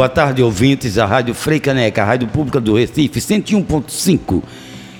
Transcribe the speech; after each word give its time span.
Boa 0.00 0.08
tarde, 0.08 0.42
ouvintes 0.42 0.94
da 0.94 1.04
Rádio 1.04 1.34
Freicaneca, 1.34 2.00
a 2.00 2.06
Rádio 2.06 2.26
Pública 2.26 2.58
do 2.58 2.74
Recife, 2.74 3.20
101.5. 3.20 4.42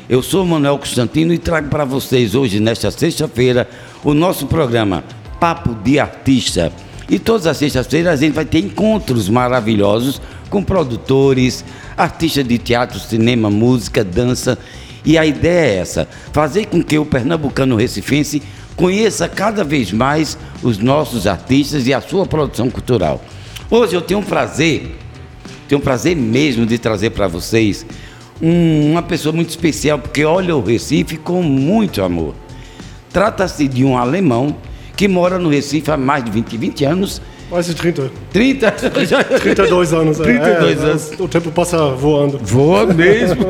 Eu 0.07 0.23
sou 0.23 0.45
Manuel 0.45 0.77
Constantino 0.77 1.33
e 1.33 1.39
trago 1.39 1.71
para 1.71 1.87
vocês 1.87 2.35
hoje, 2.35 2.61
nesta 2.61 2.91
sexta-feira, 2.91 3.67
o 4.05 4.13
nosso 4.13 4.47
programa 4.47 5.03
Papo 5.41 5.75
de 5.75 5.99
Artista. 5.99 6.71
E 7.09 7.19
todas 7.19 7.47
as 7.47 7.57
sextas-feiras 7.57 8.13
a 8.13 8.17
gente 8.23 8.35
vai 8.35 8.45
ter 8.45 8.59
encontros 8.59 9.31
maravilhosos 9.31 10.21
com 10.51 10.63
produtores, 10.63 11.65
artistas 11.97 12.47
de 12.47 12.59
teatro, 12.59 13.01
cinema, 13.01 13.49
música, 13.49 14.05
dança. 14.05 14.59
E 15.03 15.17
a 15.17 15.25
ideia 15.25 15.77
é 15.77 15.77
essa: 15.77 16.07
fazer 16.31 16.67
com 16.67 16.83
que 16.83 16.99
o 16.99 17.07
pernambucano 17.07 17.75
recifense 17.75 18.43
conheça 18.77 19.27
cada 19.31 19.65
vez 19.65 19.93
mais 19.93 20.37
os 20.63 20.77
nossos 20.77 21.27
artistas 21.27 21.87
e 21.87 21.95
a 21.95 22.03
sua 22.03 22.27
produção 22.27 22.69
cultural. 22.69 23.25
Hoje 23.71 23.95
eu 23.95 24.03
tenho 24.03 24.19
um 24.19 24.25
prazer, 24.25 24.91
tenho 25.69 25.81
um 25.81 25.85
prazer 25.85 26.17
mesmo 26.17 26.67
de 26.67 26.77
trazer 26.77 27.11
para 27.11 27.29
vocês 27.29 27.87
um, 28.43 28.91
uma 28.91 29.01
pessoa 29.01 29.33
muito 29.33 29.51
especial, 29.51 29.97
porque 29.97 30.25
olha 30.25 30.57
o 30.57 30.61
Recife 30.61 31.17
com 31.17 31.41
muito 31.41 32.03
amor. 32.03 32.35
Trata-se 33.13 33.69
de 33.69 33.85
um 33.85 33.97
alemão 33.97 34.57
que 34.97 35.07
mora 35.07 35.39
no 35.39 35.49
Recife 35.49 35.89
há 35.89 35.97
mais 35.97 36.25
de 36.25 36.33
20, 36.33 36.57
20 36.57 36.85
anos. 36.85 37.23
Mais 37.49 37.67
de 37.67 37.75
30. 37.77 38.11
30? 38.33 38.73
32 38.73 39.93
anos. 39.93 40.19
32 40.19 40.81
é, 40.81 40.85
anos. 40.85 41.13
O 41.21 41.29
tempo 41.29 41.53
passa 41.53 41.91
voando. 41.91 42.41
Voa 42.43 42.87
mesmo. 42.87 43.45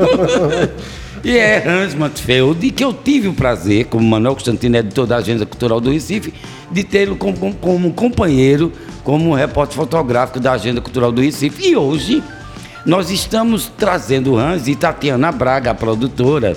e 1.24 1.38
é 1.38 1.66
Hans 1.66 1.94
Matfeld, 1.94 2.70
que 2.72 2.84
eu 2.84 2.92
tive 2.92 3.28
o 3.28 3.32
prazer, 3.32 3.86
como 3.86 4.06
Manuel 4.06 4.34
Constantino, 4.34 4.76
editor 4.76 5.06
da 5.06 5.16
Agenda 5.16 5.46
Cultural 5.46 5.80
do 5.80 5.90
Recife, 5.90 6.34
de 6.70 6.84
tê-lo 6.84 7.16
como, 7.16 7.54
como 7.54 7.92
companheiro 7.92 8.72
como 9.02 9.34
repórter 9.34 9.76
fotográfico 9.76 10.40
da 10.40 10.52
Agenda 10.52 10.80
Cultural 10.80 11.10
do 11.10 11.20
Recife. 11.20 11.68
E 11.68 11.76
hoje 11.76 12.22
nós 12.84 13.10
estamos 13.10 13.70
trazendo 13.76 14.36
Hans 14.36 14.68
e 14.68 14.74
Tatiana 14.74 15.32
Braga, 15.32 15.72
a 15.72 15.74
produtora 15.74 16.56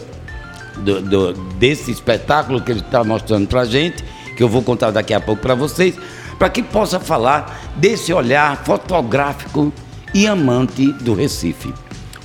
do, 0.78 1.02
do, 1.02 1.34
desse 1.56 1.92
espetáculo 1.92 2.62
que 2.62 2.72
ele 2.72 2.80
está 2.80 3.04
mostrando 3.04 3.48
para 3.48 3.66
gente, 3.66 4.04
que 4.36 4.44
eu 4.44 4.50
vou 4.50 4.62
contar 4.62 4.92
daqui 4.92 5.14
a 5.14 5.20
pouco 5.20 5.42
para 5.42 5.56
vocês, 5.56 5.96
para 6.38 6.50
que 6.50 6.64
possa 6.64 7.00
falar 7.00 7.74
desse 7.76 8.14
olhar 8.14 8.64
fotográfico 8.64 9.72
e 10.14 10.28
amante 10.28 10.92
do 10.94 11.14
Recife. 11.14 11.74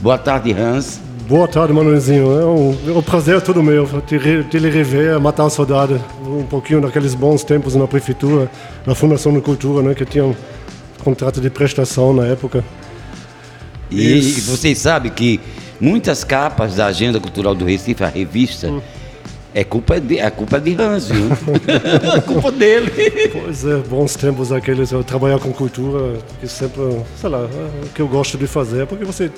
Boa 0.01 0.19
tarde, 0.19 0.53
Hans. 0.53 1.08
Boa 1.29 1.47
tarde, 1.47 1.75
Manuelzinho. 1.75 2.41
É 2.41 2.47
um, 2.47 2.79
é 2.89 2.99
um 2.99 3.03
prazer 3.03 3.43
todo 3.43 3.63
meu 3.63 3.87
de, 4.07 4.45
de 4.45 4.59
lhe 4.59 4.71
rever, 4.71 5.21
matar 5.21 5.45
a 5.45 5.51
saudade 5.51 6.01
um 6.27 6.43
pouquinho 6.45 6.81
daqueles 6.81 7.15
bons 7.15 7.45
tempos 7.45 7.75
na 7.75 7.87
prefeitura, 7.87 8.51
na 8.87 8.95
Fundação 8.95 9.31
de 9.35 9.43
Cultura, 9.43 9.87
né, 9.87 9.95
que 9.95 10.07
tinha 10.07 10.25
um 10.25 10.35
contrato 11.05 11.39
de 11.39 11.51
prestação 11.51 12.15
na 12.15 12.25
época. 12.25 12.65
E, 13.91 14.15
e 14.15 14.21
vocês 14.41 14.79
sabem 14.79 15.13
que 15.13 15.39
muitas 15.79 16.25
capas 16.25 16.77
da 16.77 16.87
Agenda 16.87 17.21
Cultural 17.21 17.55
do 17.55 17.67
Recife, 17.67 18.03
a 18.03 18.09
revista, 18.09 18.69
hum. 18.69 18.81
é 19.55 19.63
culpa 19.63 20.01
de, 20.01 20.19
é 20.19 20.31
culpa 20.31 20.59
de 20.59 20.81
Hans, 20.81 21.09
viu? 21.09 21.27
é 22.17 22.21
culpa 22.25 22.51
dele. 22.51 22.91
Pois 23.31 23.67
é, 23.67 23.77
bons 23.77 24.17
tempos 24.17 24.51
aqueles. 24.51 24.93
Eu 24.93 25.05
trabalhar 25.05 25.39
com 25.39 25.53
cultura, 25.53 26.21
que 26.41 26.49
sempre, 26.49 26.81
sei 27.21 27.29
lá, 27.29 27.41
é 27.41 27.85
o 27.85 27.89
que 27.91 28.01
eu 28.01 28.09
gosto 28.09 28.39
de 28.39 28.47
fazer, 28.47 28.87
porque 28.87 29.05
você 29.05 29.31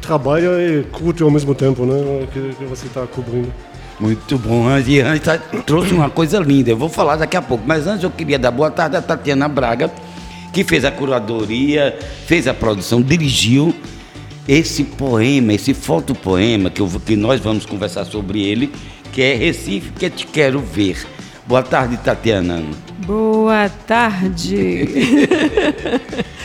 trabalha 0.00 0.48
e 0.60 0.84
curte 0.90 1.22
ao 1.22 1.30
mesmo 1.30 1.54
tempo, 1.54 1.84
né? 1.84 2.26
Que, 2.32 2.54
que 2.54 2.64
você 2.64 2.86
está 2.86 3.06
cobrindo. 3.06 3.52
Muito 4.00 4.38
bom. 4.38 4.66
E 4.78 5.00
Anjo 5.00 5.22
tá, 5.22 5.38
trouxe 5.38 5.92
uma 5.92 6.08
coisa 6.08 6.38
linda. 6.38 6.70
Eu 6.70 6.76
vou 6.76 6.88
falar 6.88 7.16
daqui 7.16 7.36
a 7.36 7.42
pouco. 7.42 7.64
Mas 7.66 7.86
antes 7.86 8.04
eu 8.04 8.10
queria 8.10 8.38
dar 8.38 8.50
boa 8.50 8.70
tarde 8.70 8.96
a 8.96 9.02
Tatiana 9.02 9.48
Braga, 9.48 9.90
que 10.52 10.62
fez 10.62 10.84
a 10.84 10.90
curadoria, 10.90 11.98
fez 12.26 12.46
a 12.46 12.54
produção, 12.54 13.02
dirigiu 13.02 13.74
esse 14.46 14.82
poema, 14.82 15.52
esse 15.52 15.74
fotopoema, 15.74 16.70
que, 16.70 16.80
eu, 16.80 16.88
que 17.04 17.16
nós 17.16 17.40
vamos 17.40 17.66
conversar 17.66 18.04
sobre 18.06 18.42
ele, 18.42 18.72
que 19.12 19.20
é 19.20 19.34
Recife 19.34 19.90
que 19.92 20.08
te 20.08 20.26
quero 20.26 20.60
ver. 20.60 21.04
Boa 21.46 21.62
tarde, 21.62 21.96
Tatiana. 21.98 22.62
Boa 23.04 23.68
tarde. 23.68 24.88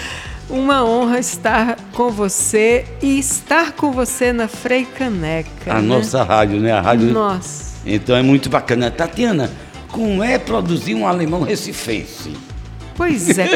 Uma 0.54 0.86
honra 0.86 1.18
estar 1.18 1.76
com 1.94 2.12
você 2.12 2.86
e 3.02 3.18
estar 3.18 3.72
com 3.72 3.92
você 3.92 4.32
na 4.32 4.48
Frei 4.48 4.86
Caneca. 4.86 5.72
A 5.72 5.82
né? 5.82 5.82
nossa 5.82 6.22
rádio, 6.22 6.60
né? 6.60 6.72
A 6.72 6.80
rádio. 6.80 7.12
Nossa. 7.12 7.74
Então 7.84 8.16
é 8.16 8.22
muito 8.22 8.52
bacana. 8.52 8.92
Tatiana, 8.92 9.50
como 9.92 10.24
é 10.24 10.38
produzir 10.38 10.94
um 10.94 11.08
alemão 11.08 11.42
recifense? 11.42 12.38
Pois 12.96 13.38
é. 13.38 13.48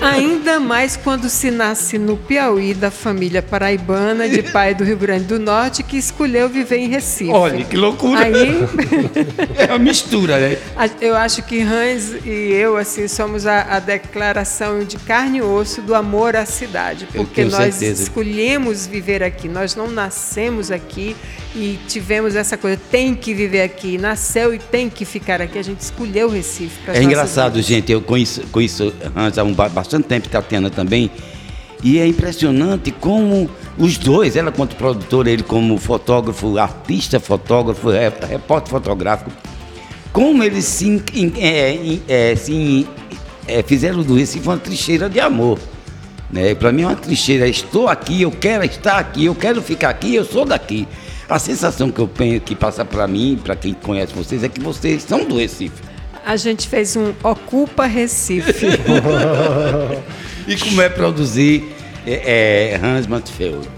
Ainda 0.00 0.60
mais 0.60 0.96
quando 0.96 1.28
se 1.28 1.50
nasce 1.50 1.98
no 1.98 2.16
Piauí, 2.16 2.74
da 2.74 2.90
família 2.90 3.42
paraibana, 3.42 4.28
de 4.28 4.42
pai 4.42 4.74
do 4.74 4.84
Rio 4.84 4.96
Grande 4.96 5.24
do 5.24 5.38
Norte, 5.38 5.82
que 5.82 5.96
escolheu 5.96 6.48
viver 6.48 6.78
em 6.78 6.88
Recife. 6.88 7.30
Olha, 7.30 7.64
que 7.64 7.76
loucura. 7.76 8.24
Aí... 8.24 8.34
é 9.58 9.66
uma 9.66 9.78
mistura, 9.78 10.38
né? 10.38 10.58
Eu 11.00 11.16
acho 11.16 11.42
que 11.42 11.60
Hans 11.60 12.14
e 12.24 12.52
eu, 12.52 12.76
assim, 12.76 13.08
somos 13.08 13.46
a, 13.46 13.62
a 13.76 13.80
declaração 13.80 14.84
de 14.84 14.96
carne 14.98 15.38
e 15.38 15.42
osso 15.42 15.82
do 15.82 15.94
amor 15.94 16.36
à 16.36 16.46
cidade. 16.46 17.08
Porque 17.12 17.44
nós 17.44 17.74
certeza. 17.74 18.04
escolhemos 18.04 18.86
viver 18.86 19.22
aqui. 19.22 19.48
Nós 19.48 19.74
não 19.74 19.90
nascemos 19.90 20.70
aqui 20.70 21.16
e 21.54 21.78
tivemos 21.88 22.36
essa 22.36 22.56
coisa, 22.56 22.78
tem 22.90 23.14
que 23.14 23.32
viver 23.32 23.62
aqui, 23.62 23.96
nasceu 23.96 24.54
e 24.54 24.58
tem 24.58 24.90
que 24.90 25.04
ficar 25.04 25.40
aqui. 25.40 25.58
A 25.58 25.62
gente 25.62 25.80
escolheu 25.80 26.28
Recife. 26.28 26.78
É 26.88 27.02
engraçado, 27.02 27.60
gente, 27.62 27.90
eu 27.90 28.02
conheço, 28.76 28.92
conheço 29.12 29.40
há 29.40 29.44
um, 29.44 29.54
bastante 29.54 30.06
tempo, 30.06 30.28
Tatiana 30.28 30.70
também, 30.70 31.10
e 31.82 31.98
é 31.98 32.06
impressionante 32.06 32.90
como 32.90 33.50
os 33.78 33.98
dois, 33.98 34.36
ela 34.36 34.50
quanto 34.50 34.76
produtora, 34.76 35.30
ele 35.30 35.42
como 35.42 35.76
fotógrafo, 35.78 36.58
artista 36.58 37.20
fotógrafo, 37.20 37.90
repórter 37.90 38.70
fotográfico, 38.70 39.30
como 40.12 40.42
eles 40.42 40.64
se, 40.64 41.02
é, 41.38 41.98
é, 42.08 42.36
se 42.36 42.86
é, 43.46 43.62
fizeram 43.62 44.02
do 44.02 44.14
Recife 44.14 44.46
uma 44.46 44.56
trincheira 44.56 45.08
de 45.08 45.20
amor. 45.20 45.58
Né? 46.30 46.54
Para 46.54 46.72
mim 46.72 46.82
é 46.82 46.86
uma 46.86 46.96
trincheira, 46.96 47.46
estou 47.46 47.86
aqui, 47.86 48.22
eu 48.22 48.30
quero 48.30 48.64
estar 48.64 48.98
aqui, 48.98 49.26
eu 49.26 49.34
quero 49.34 49.60
ficar 49.60 49.90
aqui, 49.90 50.14
eu 50.14 50.24
sou 50.24 50.44
daqui. 50.44 50.88
A 51.28 51.38
sensação 51.38 51.90
que 51.90 51.98
eu 51.98 52.06
tenho 52.06 52.40
que 52.40 52.54
passa 52.54 52.84
para 52.84 53.06
mim, 53.06 53.38
para 53.42 53.54
quem 53.54 53.74
conhece 53.74 54.14
vocês, 54.14 54.42
é 54.42 54.48
que 54.48 54.60
vocês 54.60 55.02
são 55.02 55.24
do 55.24 55.36
Recife. 55.36 55.82
A 56.26 56.34
gente 56.34 56.68
fez 56.68 56.96
um 56.96 57.14
Ocupa 57.22 57.86
Recife. 57.86 58.66
e 60.48 60.56
como 60.56 60.82
é 60.82 60.88
produzir 60.88 61.72
é, 62.04 62.72
é, 62.72 62.80
Hans 62.82 63.06
Matfeld? 63.06 63.68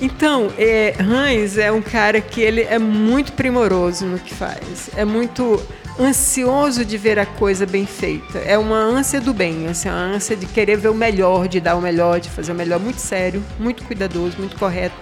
Então, 0.00 0.52
é, 0.56 0.94
Hans 1.00 1.58
é 1.58 1.72
um 1.72 1.82
cara 1.82 2.20
que 2.20 2.40
ele 2.40 2.62
é 2.62 2.78
muito 2.78 3.32
primoroso 3.32 4.06
no 4.06 4.20
que 4.20 4.32
faz. 4.32 4.88
É 4.96 5.04
muito 5.04 5.60
ansioso 5.98 6.84
de 6.84 6.96
ver 6.96 7.18
a 7.18 7.26
coisa 7.26 7.66
bem 7.66 7.86
feita. 7.86 8.38
É 8.38 8.56
uma 8.56 8.76
ânsia 8.76 9.20
do 9.20 9.34
bem, 9.34 9.66
assim, 9.66 9.88
uma 9.88 9.98
ânsia 9.98 10.36
de 10.36 10.46
querer 10.46 10.76
ver 10.76 10.90
o 10.90 10.94
melhor, 10.94 11.48
de 11.48 11.58
dar 11.58 11.74
o 11.74 11.80
melhor, 11.80 12.20
de 12.20 12.30
fazer 12.30 12.52
o 12.52 12.54
melhor. 12.54 12.78
Muito 12.78 13.00
sério, 13.00 13.42
muito 13.58 13.82
cuidadoso, 13.82 14.36
muito 14.38 14.56
correto. 14.56 14.94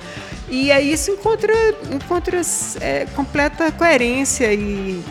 E 0.49 0.73
aí 0.73 0.91
isso 0.91 1.11
encontra, 1.11 1.53
encontra 1.91 2.41
é, 2.81 3.05
completa 3.15 3.71
coerência 3.73 4.51
e, 4.55 5.03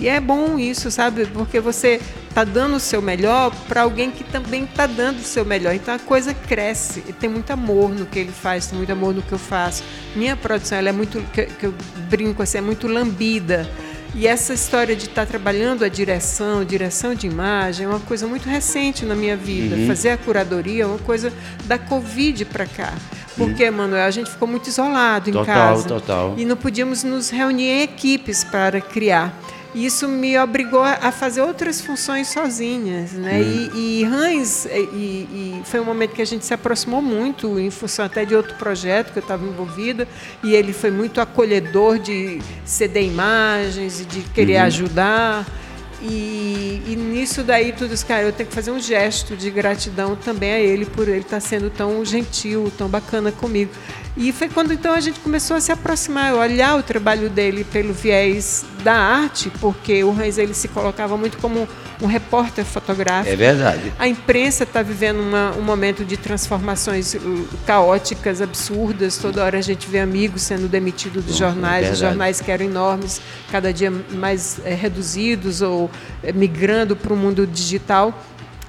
e 0.00 0.08
é 0.08 0.20
bom 0.20 0.58
isso, 0.58 0.90
sabe? 0.90 1.26
Porque 1.26 1.60
você 1.60 2.00
está 2.28 2.44
dando 2.44 2.76
o 2.76 2.80
seu 2.80 3.00
melhor 3.00 3.50
para 3.66 3.82
alguém 3.82 4.10
que 4.10 4.22
também 4.22 4.64
está 4.64 4.86
dando 4.86 5.18
o 5.18 5.22
seu 5.22 5.44
melhor. 5.44 5.74
Então 5.74 5.94
a 5.94 5.98
coisa 5.98 6.34
cresce. 6.34 7.02
E 7.08 7.12
tem 7.12 7.30
muito 7.30 7.50
amor 7.50 7.90
no 7.90 8.06
que 8.06 8.18
ele 8.18 8.32
faz, 8.32 8.66
tem 8.66 8.76
muito 8.76 8.92
amor 8.92 9.14
no 9.14 9.22
que 9.22 9.32
eu 9.32 9.38
faço. 9.38 9.82
Minha 10.14 10.36
produção 10.36 10.78
ela 10.78 10.88
é 10.88 10.92
muito, 10.92 11.20
que, 11.32 11.46
que 11.46 11.66
eu 11.66 11.74
brinco 12.08 12.42
assim, 12.42 12.58
é 12.58 12.60
muito 12.60 12.86
lambida. 12.86 13.68
E 14.14 14.26
essa 14.26 14.54
história 14.54 14.96
de 14.96 15.04
estar 15.04 15.26
tá 15.26 15.26
trabalhando 15.26 15.84
a 15.84 15.88
direção, 15.88 16.64
direção 16.64 17.14
de 17.14 17.26
imagem, 17.26 17.84
é 17.84 17.88
uma 17.88 18.00
coisa 18.00 18.26
muito 18.26 18.48
recente 18.48 19.04
na 19.04 19.14
minha 19.14 19.36
vida. 19.36 19.76
Uhum. 19.76 19.86
Fazer 19.86 20.10
a 20.10 20.16
curadoria 20.16 20.84
é 20.84 20.86
uma 20.86 20.98
coisa 20.98 21.32
da 21.64 21.78
Covid 21.78 22.46
para 22.46 22.64
cá. 22.64 22.94
Porque, 23.36 23.70
Manuel, 23.70 24.06
a 24.06 24.10
gente 24.10 24.30
ficou 24.30 24.48
muito 24.48 24.68
isolado 24.68 25.28
em 25.28 25.32
total, 25.34 25.54
casa. 25.54 25.82
Total, 25.82 26.00
total. 26.00 26.34
E 26.38 26.44
não 26.46 26.56
podíamos 26.56 27.04
nos 27.04 27.28
reunir 27.28 27.68
em 27.68 27.82
equipes 27.82 28.42
para 28.42 28.80
criar. 28.80 29.38
Isso 29.76 30.08
me 30.08 30.38
obrigou 30.38 30.82
a 30.82 31.12
fazer 31.12 31.42
outras 31.42 31.82
funções 31.82 32.28
sozinhas, 32.28 33.12
né? 33.12 33.42
Hum. 33.42 33.70
E, 33.74 34.00
e 34.00 34.04
Hans, 34.04 34.64
e, 34.64 34.70
e, 34.70 35.62
foi 35.66 35.80
um 35.80 35.84
momento 35.84 36.14
que 36.14 36.22
a 36.22 36.24
gente 36.24 36.46
se 36.46 36.54
aproximou 36.54 37.02
muito, 37.02 37.60
em 37.60 37.70
função 37.70 38.06
até 38.06 38.24
de 38.24 38.34
outro 38.34 38.54
projeto 38.54 39.12
que 39.12 39.18
eu 39.18 39.22
estava 39.22 39.44
envolvida, 39.44 40.08
e 40.42 40.54
ele 40.54 40.72
foi 40.72 40.90
muito 40.90 41.20
acolhedor 41.20 41.98
de 41.98 42.40
ceder 42.64 43.04
imagens 43.04 44.00
e 44.00 44.06
de 44.06 44.22
querer 44.30 44.60
uhum. 44.60 44.66
ajudar. 44.66 45.46
E, 46.00 46.82
e, 46.86 46.96
nisso 46.96 47.42
daí 47.42 47.72
tudo 47.72 47.92
isso, 47.92 48.06
cara, 48.06 48.22
eu 48.22 48.32
tenho 48.32 48.48
que 48.48 48.54
fazer 48.54 48.70
um 48.70 48.80
gesto 48.80 49.36
de 49.36 49.50
gratidão 49.50 50.16
também 50.16 50.52
a 50.52 50.58
ele 50.58 50.86
por 50.86 51.06
ele 51.06 51.18
estar 51.18 51.36
tá 51.36 51.40
sendo 51.40 51.68
tão 51.68 52.02
gentil, 52.02 52.72
tão 52.78 52.88
bacana 52.88 53.30
comigo. 53.30 53.70
E 54.16 54.32
foi 54.32 54.48
quando 54.48 54.72
então 54.72 54.94
a 54.94 55.00
gente 55.00 55.20
começou 55.20 55.56
a 55.56 55.60
se 55.60 55.70
aproximar, 55.70 56.34
olhar 56.34 56.78
o 56.78 56.82
trabalho 56.82 57.28
dele 57.28 57.64
pelo 57.64 57.92
viés 57.92 58.64
da 58.82 58.94
arte, 58.94 59.50
porque 59.60 60.02
o 60.02 60.10
Hans 60.10 60.38
ele 60.38 60.54
se 60.54 60.68
colocava 60.68 61.16
muito 61.18 61.36
como 61.36 61.68
um 62.00 62.06
repórter 62.06 62.64
fotográfico. 62.64 63.32
É 63.32 63.36
verdade. 63.36 63.92
A 63.98 64.08
imprensa 64.08 64.64
está 64.64 64.82
vivendo 64.82 65.20
uma, 65.20 65.52
um 65.52 65.62
momento 65.62 66.04
de 66.04 66.16
transformações 66.16 67.14
uh, 67.14 67.48
caóticas, 67.66 68.40
absurdas. 68.40 69.18
Toda 69.18 69.44
hora 69.44 69.58
a 69.58 69.62
gente 69.62 69.88
vê 69.88 70.00
amigos 70.00 70.42
sendo 70.42 70.68
demitidos 70.68 71.24
dos 71.24 71.36
jornais, 71.36 71.86
é 71.86 71.92
os 71.92 71.98
jornais 71.98 72.40
que 72.40 72.50
eram 72.50 72.64
enormes, 72.64 73.20
cada 73.50 73.72
dia 73.72 73.92
mais 74.10 74.60
é, 74.64 74.74
reduzidos 74.74 75.60
ou 75.60 75.90
é, 76.22 76.32
migrando 76.32 76.96
para 76.96 77.12
o 77.12 77.16
mundo 77.16 77.46
digital. 77.46 78.18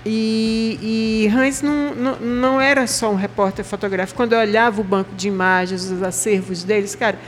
E, 0.10 0.80
e 0.82 1.28
Hans 1.28 1.62
não, 1.62 1.94
não, 1.94 2.16
não, 2.20 2.62
era 2.62 2.88
só 2.88 3.12
um 3.12 3.16
repórter 3.16 3.66
fotográfico. 3.66 4.16
Quando 4.16 4.32
eu 4.32 4.40
olhava 4.40 4.80
o 4.80 4.84
banco 4.84 5.14
de 5.14 5.28
imagens, 5.28 5.92
os 5.92 6.02
acervos 6.02 6.64
deles, 6.64 6.96
cara, 6.96 7.20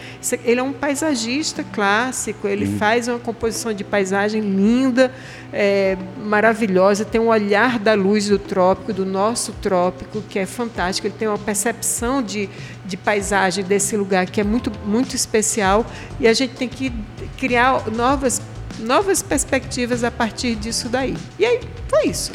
ele 0.46 0.62
é 0.62 0.64
um 0.64 0.72
paisagista 0.72 1.62
clássico, 1.62 2.48
ele 2.48 2.66
hum. 2.66 2.78
faz 2.78 3.10
uma 3.10 3.20
composição 3.20 3.74
de 3.74 3.84
paisagem 3.84 4.40
linda, 4.40 5.12
é, 5.52 5.98
maravilhosa, 6.24 7.04
tem 7.04 7.20
um 7.20 7.28
olhar 7.28 7.78
da 7.80 7.96
luz 7.96 8.30
do 8.30 8.40
trópico, 8.40 8.94
do 8.94 9.06
nosso 9.06 9.52
trópico, 9.62 10.22
que 10.30 10.40
é 10.40 10.46
fantástico. 10.46 11.06
Ele 11.06 11.16
tem 11.20 11.28
uma 11.28 11.38
percepção 11.38 12.24
de, 12.24 12.48
de 12.86 12.96
paisagem 12.96 13.62
desse 13.62 13.98
lugar 13.98 14.26
que 14.26 14.40
é 14.40 14.44
muito, 14.44 14.72
muito 14.86 15.18
especial 15.18 15.86
e 16.18 16.30
a 16.30 16.34
gente 16.34 16.56
tem 16.56 16.70
que 16.70 16.94
criar 17.38 17.92
novas, 17.92 18.42
novas 18.80 19.22
perspectivas 19.22 20.06
a 20.06 20.12
partir 20.12 20.56
disso 20.56 20.88
daí. 20.88 21.18
E 21.38 21.46
aí, 21.46 21.60
foi 21.90 22.08
isso. 22.08 22.32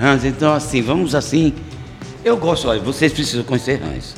Hans, 0.00 0.24
então 0.24 0.52
assim, 0.52 0.80
vamos 0.82 1.14
assim. 1.14 1.52
Eu 2.24 2.36
gosto, 2.36 2.68
olha, 2.68 2.80
vocês 2.80 3.12
precisam 3.12 3.44
conhecer 3.44 3.80
Hans. 3.82 4.14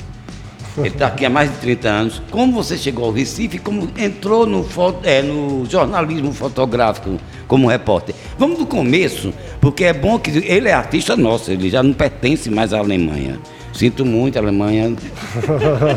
Ele 0.78 0.88
está 0.88 1.08
aqui 1.08 1.24
há 1.26 1.30
mais 1.30 1.50
de 1.50 1.56
30 1.58 1.88
anos. 1.88 2.22
Como 2.30 2.52
você 2.52 2.76
chegou 2.76 3.04
ao 3.06 3.10
Recife, 3.10 3.58
como 3.58 3.88
entrou 3.98 4.46
no, 4.46 4.66
é, 5.02 5.20
no 5.20 5.66
jornalismo 5.68 6.32
fotográfico 6.32 7.18
como 7.46 7.68
repórter? 7.68 8.14
Vamos 8.38 8.58
do 8.58 8.66
começo, 8.66 9.32
porque 9.60 9.84
é 9.84 9.92
bom 9.92 10.18
que 10.18 10.30
ele 10.30 10.68
é 10.68 10.72
artista 10.72 11.16
nosso, 11.16 11.50
ele 11.50 11.68
já 11.68 11.82
não 11.82 11.92
pertence 11.92 12.48
mais 12.50 12.72
à 12.72 12.78
Alemanha. 12.78 13.38
Sinto 13.72 14.04
muito, 14.04 14.36
a 14.36 14.42
Alemanha. 14.42 14.86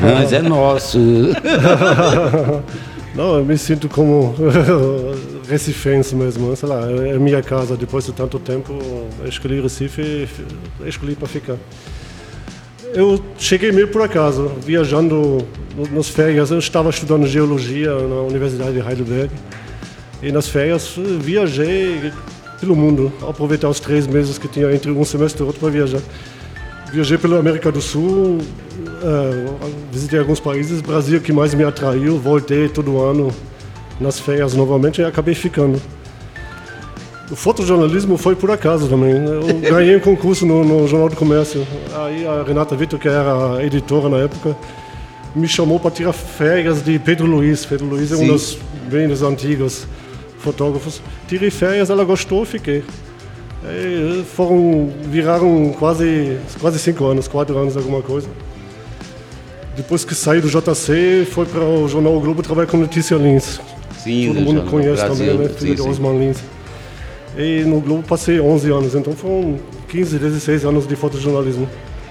Hans 0.02 0.32
é 0.32 0.42
nosso. 0.42 1.00
Não, 3.16 3.38
eu 3.38 3.46
me 3.46 3.58
sinto 3.58 3.88
como 3.88 4.34
recifense 5.54 6.16
mesmo, 6.16 6.56
sei 6.56 6.68
lá, 6.68 6.82
é 6.90 7.18
minha 7.20 7.42
casa, 7.42 7.78
depois 7.78 8.06
de 8.06 8.12
tanto 8.12 8.40
tempo, 8.40 8.74
escolhi 9.26 9.62
Recife, 9.62 10.28
escolhi 10.84 11.16
para 11.16 11.28
ficar. 11.28 11.58
Eu 12.92 13.24
cheguei 13.38 13.72
meio 13.72 13.88
por 13.88 14.02
acaso, 14.02 14.52
viajando 14.66 15.46
nas 15.92 16.10
férias, 16.10 16.50
eu 16.50 16.58
estava 16.58 16.90
estudando 16.90 17.28
geologia 17.28 17.92
na 17.92 18.22
Universidade 18.22 18.74
de 18.74 18.80
Heidelberg, 18.80 19.32
e 20.24 20.32
nas 20.32 20.48
férias 20.48 20.96
viajei 21.20 22.12
pelo 22.60 22.76
mundo, 22.76 23.14
aproveitar 23.22 23.70
os 23.70 23.80
três 23.80 24.08
meses 24.08 24.40
que 24.40 24.48
tinha 24.48 24.74
entre 24.74 24.90
um 24.90 25.06
semestre 25.06 25.44
e 25.44 25.46
outro 25.46 25.60
para 25.60 25.70
viajar. 25.70 26.02
Viajei 26.92 27.18
pela 27.18 27.38
América 27.38 27.72
do 27.72 27.82
Sul, 27.82 28.40
uh, 28.40 29.70
visitei 29.92 30.18
alguns 30.18 30.40
países, 30.40 30.82
Brasil 30.82 31.22
que 31.22 31.32
mais 31.32 31.54
me 31.54 31.64
atraiu, 31.64 32.18
voltei 32.18 32.70
todo 32.70 33.00
ano 33.00 33.32
nas 34.00 34.20
férias 34.20 34.54
novamente 34.54 35.02
e 35.02 35.06
acabei 35.06 35.36
ficando. 35.36 35.82
O 37.32 37.36
fotojornalismo 37.36 38.18
foi 38.18 38.36
por 38.36 38.52
acaso 38.52 38.88
também. 38.88 39.12
Eu 39.12 39.60
ganhei 39.72 39.96
um 39.96 40.00
concurso 40.00 40.46
no, 40.46 40.64
no 40.64 40.88
Jornal 40.88 41.10
do 41.10 41.16
Comércio. 41.16 41.66
Aí 41.96 42.28
a 42.28 42.44
Renata 42.44 42.76
Vitor, 42.76 43.00
que 43.00 43.08
era 43.08 43.58
a 43.58 43.64
editora 43.64 44.10
na 44.10 44.18
época, 44.18 44.56
me 45.36 45.48
chamou 45.48 45.80
para 45.80 45.92
tirar 45.92 46.14
férias 46.14 46.84
de 46.84 47.00
Pedro 47.00 47.26
Luiz. 47.26 47.66
Pedro 47.66 47.88
Luiz 47.88 48.12
é 48.12 48.18
Sim. 48.18 48.26
um 48.26 48.28
dos 48.28 48.58
bem 48.90 49.08
dos 49.08 49.24
antigos 49.24 49.88
fotógrafos. 50.40 51.02
Tirei 51.28 51.50
férias, 51.50 51.90
ela 51.90 52.04
gostou, 52.04 52.46
fiquei. 52.46 52.84
Aí 53.64 54.26
foram, 54.36 54.92
viraram 55.04 55.74
quase, 55.80 56.38
quase 56.60 56.78
cinco 56.78 57.06
anos, 57.06 57.28
quatro 57.28 57.58
anos, 57.58 57.78
alguma 57.78 58.02
coisa. 58.02 58.28
Depois 59.76 60.04
que 60.06 60.14
saí 60.14 60.42
do 60.42 60.50
JC, 60.50 61.26
foi 61.32 61.46
para 61.46 61.62
o 61.62 61.88
Jornal 61.88 62.16
o 62.16 62.20
Globo 62.20 62.44
trabalhar 62.44 62.68
com 62.68 62.78
Notícia 62.78 63.16
Lins. 63.16 63.60
Sim, 64.04 64.34
Todo 64.34 64.42
mundo 64.42 64.70
conhece 64.70 65.04
Brasil, 65.04 65.26
também, 65.26 65.48
né? 65.48 65.54
Filho 65.54 65.76
de 65.76 65.82
Osman 65.82 66.20
Lins. 66.20 66.44
E 67.38 67.64
no 67.64 67.80
Globo 67.80 68.04
passei 68.04 68.40
11 68.40 68.72
anos, 68.72 68.96
então 68.96 69.14
foram 69.14 69.58
15, 69.88 70.20
16 70.20 70.66
anos 70.66 70.88
de 70.88 70.96
fotojornalismo. 70.96 71.68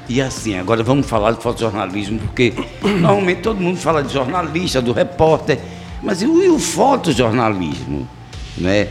E 0.08 0.20
assim, 0.20 0.58
agora 0.58 0.82
vamos 0.82 1.06
falar 1.06 1.32
de 1.32 1.42
fotojornalismo, 1.42 2.18
porque 2.18 2.52
normalmente 2.82 3.42
todo 3.42 3.60
mundo 3.60 3.76
fala 3.76 4.02
de 4.02 4.12
jornalista, 4.12 4.82
do 4.82 4.92
repórter, 4.92 5.58
mas 6.02 6.22
e 6.22 6.26
o, 6.26 6.42
e 6.42 6.48
o 6.48 6.58
fotojornalismo? 6.58 8.08
Né? 8.58 8.88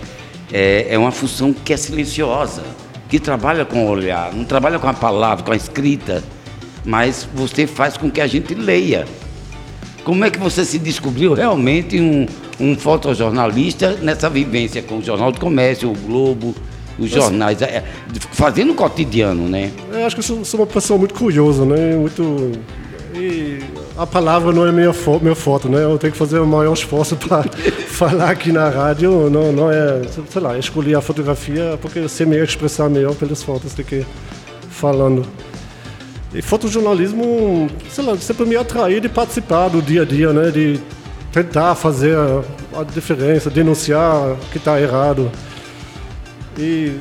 É, 0.54 0.88
é 0.90 0.98
uma 0.98 1.12
função 1.12 1.54
que 1.54 1.74
é 1.74 1.78
silenciosa, 1.78 2.64
que 3.10 3.20
trabalha 3.20 3.66
com 3.66 3.86
o 3.86 3.90
olhar, 3.90 4.34
não 4.34 4.46
trabalha 4.46 4.80
com 4.80 4.88
a 4.88 4.94
palavra, 4.94 5.44
com 5.44 5.52
a 5.52 5.56
escrita 5.56 6.24
mas 6.84 7.28
você 7.34 7.68
faz 7.68 7.98
com 7.98 8.10
que 8.10 8.22
a 8.22 8.28
gente 8.28 8.54
leia. 8.54 9.06
Como 10.04 10.26
é 10.26 10.30
que 10.30 10.40
você 10.40 10.66
se 10.66 10.80
descobriu 10.80 11.34
realmente 11.34 12.00
um, 12.00 12.26
um 12.60 12.76
fotojornalista 12.76 13.98
nessa 14.02 14.30
vivência 14.30 14.82
com 14.82 14.98
o 14.98 15.04
Jornal 15.04 15.32
do 15.32 15.40
Comércio, 15.40 15.92
o 15.92 15.94
Globo, 15.94 16.56
os 16.98 17.10
jornais, 17.10 17.62
é, 17.62 17.84
fazendo 18.32 18.72
o 18.72 18.76
cotidiano, 18.76 19.48
né? 19.48 19.72
Eu 19.92 20.06
acho 20.06 20.16
que 20.16 20.20
eu 20.20 20.24
sou, 20.24 20.46
sou 20.46 20.60
uma 20.60 20.68
pessoa 20.68 20.98
muito 20.98 21.14
curiosa, 21.14 21.66
né? 21.66 21.96
Muito 21.96 22.52
e 23.14 23.60
a 23.98 24.08
palavra 24.08 24.54
não 24.54 24.66
é 24.66 24.72
minha, 24.72 24.94
fo 24.94 25.20
minha 25.20 25.36
foto, 25.36 25.68
né? 25.68 25.84
Eu 25.84 25.98
tenho 25.98 26.14
que 26.14 26.18
fazer 26.18 26.40
o 26.40 26.48
maior 26.48 26.74
esforço 26.74 27.16
para 27.16 27.44
falar 27.88 28.32
aqui 28.32 28.52
na 28.52 28.70
rádio. 28.70 29.30
Não, 29.30 29.52
não 29.52 29.72
é, 29.72 30.02
sei 30.30 30.42
lá, 30.42 30.58
escolhi 30.58 30.96
a 30.96 31.02
fotografia 31.02 31.78
porque 31.82 32.00
eu 32.00 32.10
sei 32.10 32.26
me 32.26 32.38
expressar 32.38 32.90
melhor 32.90 33.14
pelas 33.16 33.44
fotos 33.44 33.74
do 33.74 33.84
que 33.84 34.06
falando. 34.70 35.26
E 36.34 36.42
fotojornalismo, 36.42 37.70
sei 37.90 38.06
lá, 38.06 38.16
sempre 38.18 38.46
me 38.46 38.56
atraiu 38.56 39.02
de 39.02 39.10
participar 39.10 39.68
do 39.68 39.82
dia 39.82 40.04
a 40.04 40.06
dia, 40.06 40.32
né? 40.32 40.50
De 40.50 40.80
tentar 41.32 41.76
fazer 41.76 42.16
a, 42.74 42.84
diferença, 42.84 43.50
denunciar 43.50 44.38
que 44.52 44.58
está 44.58 44.80
errado. 44.80 45.30
E, 46.58 46.94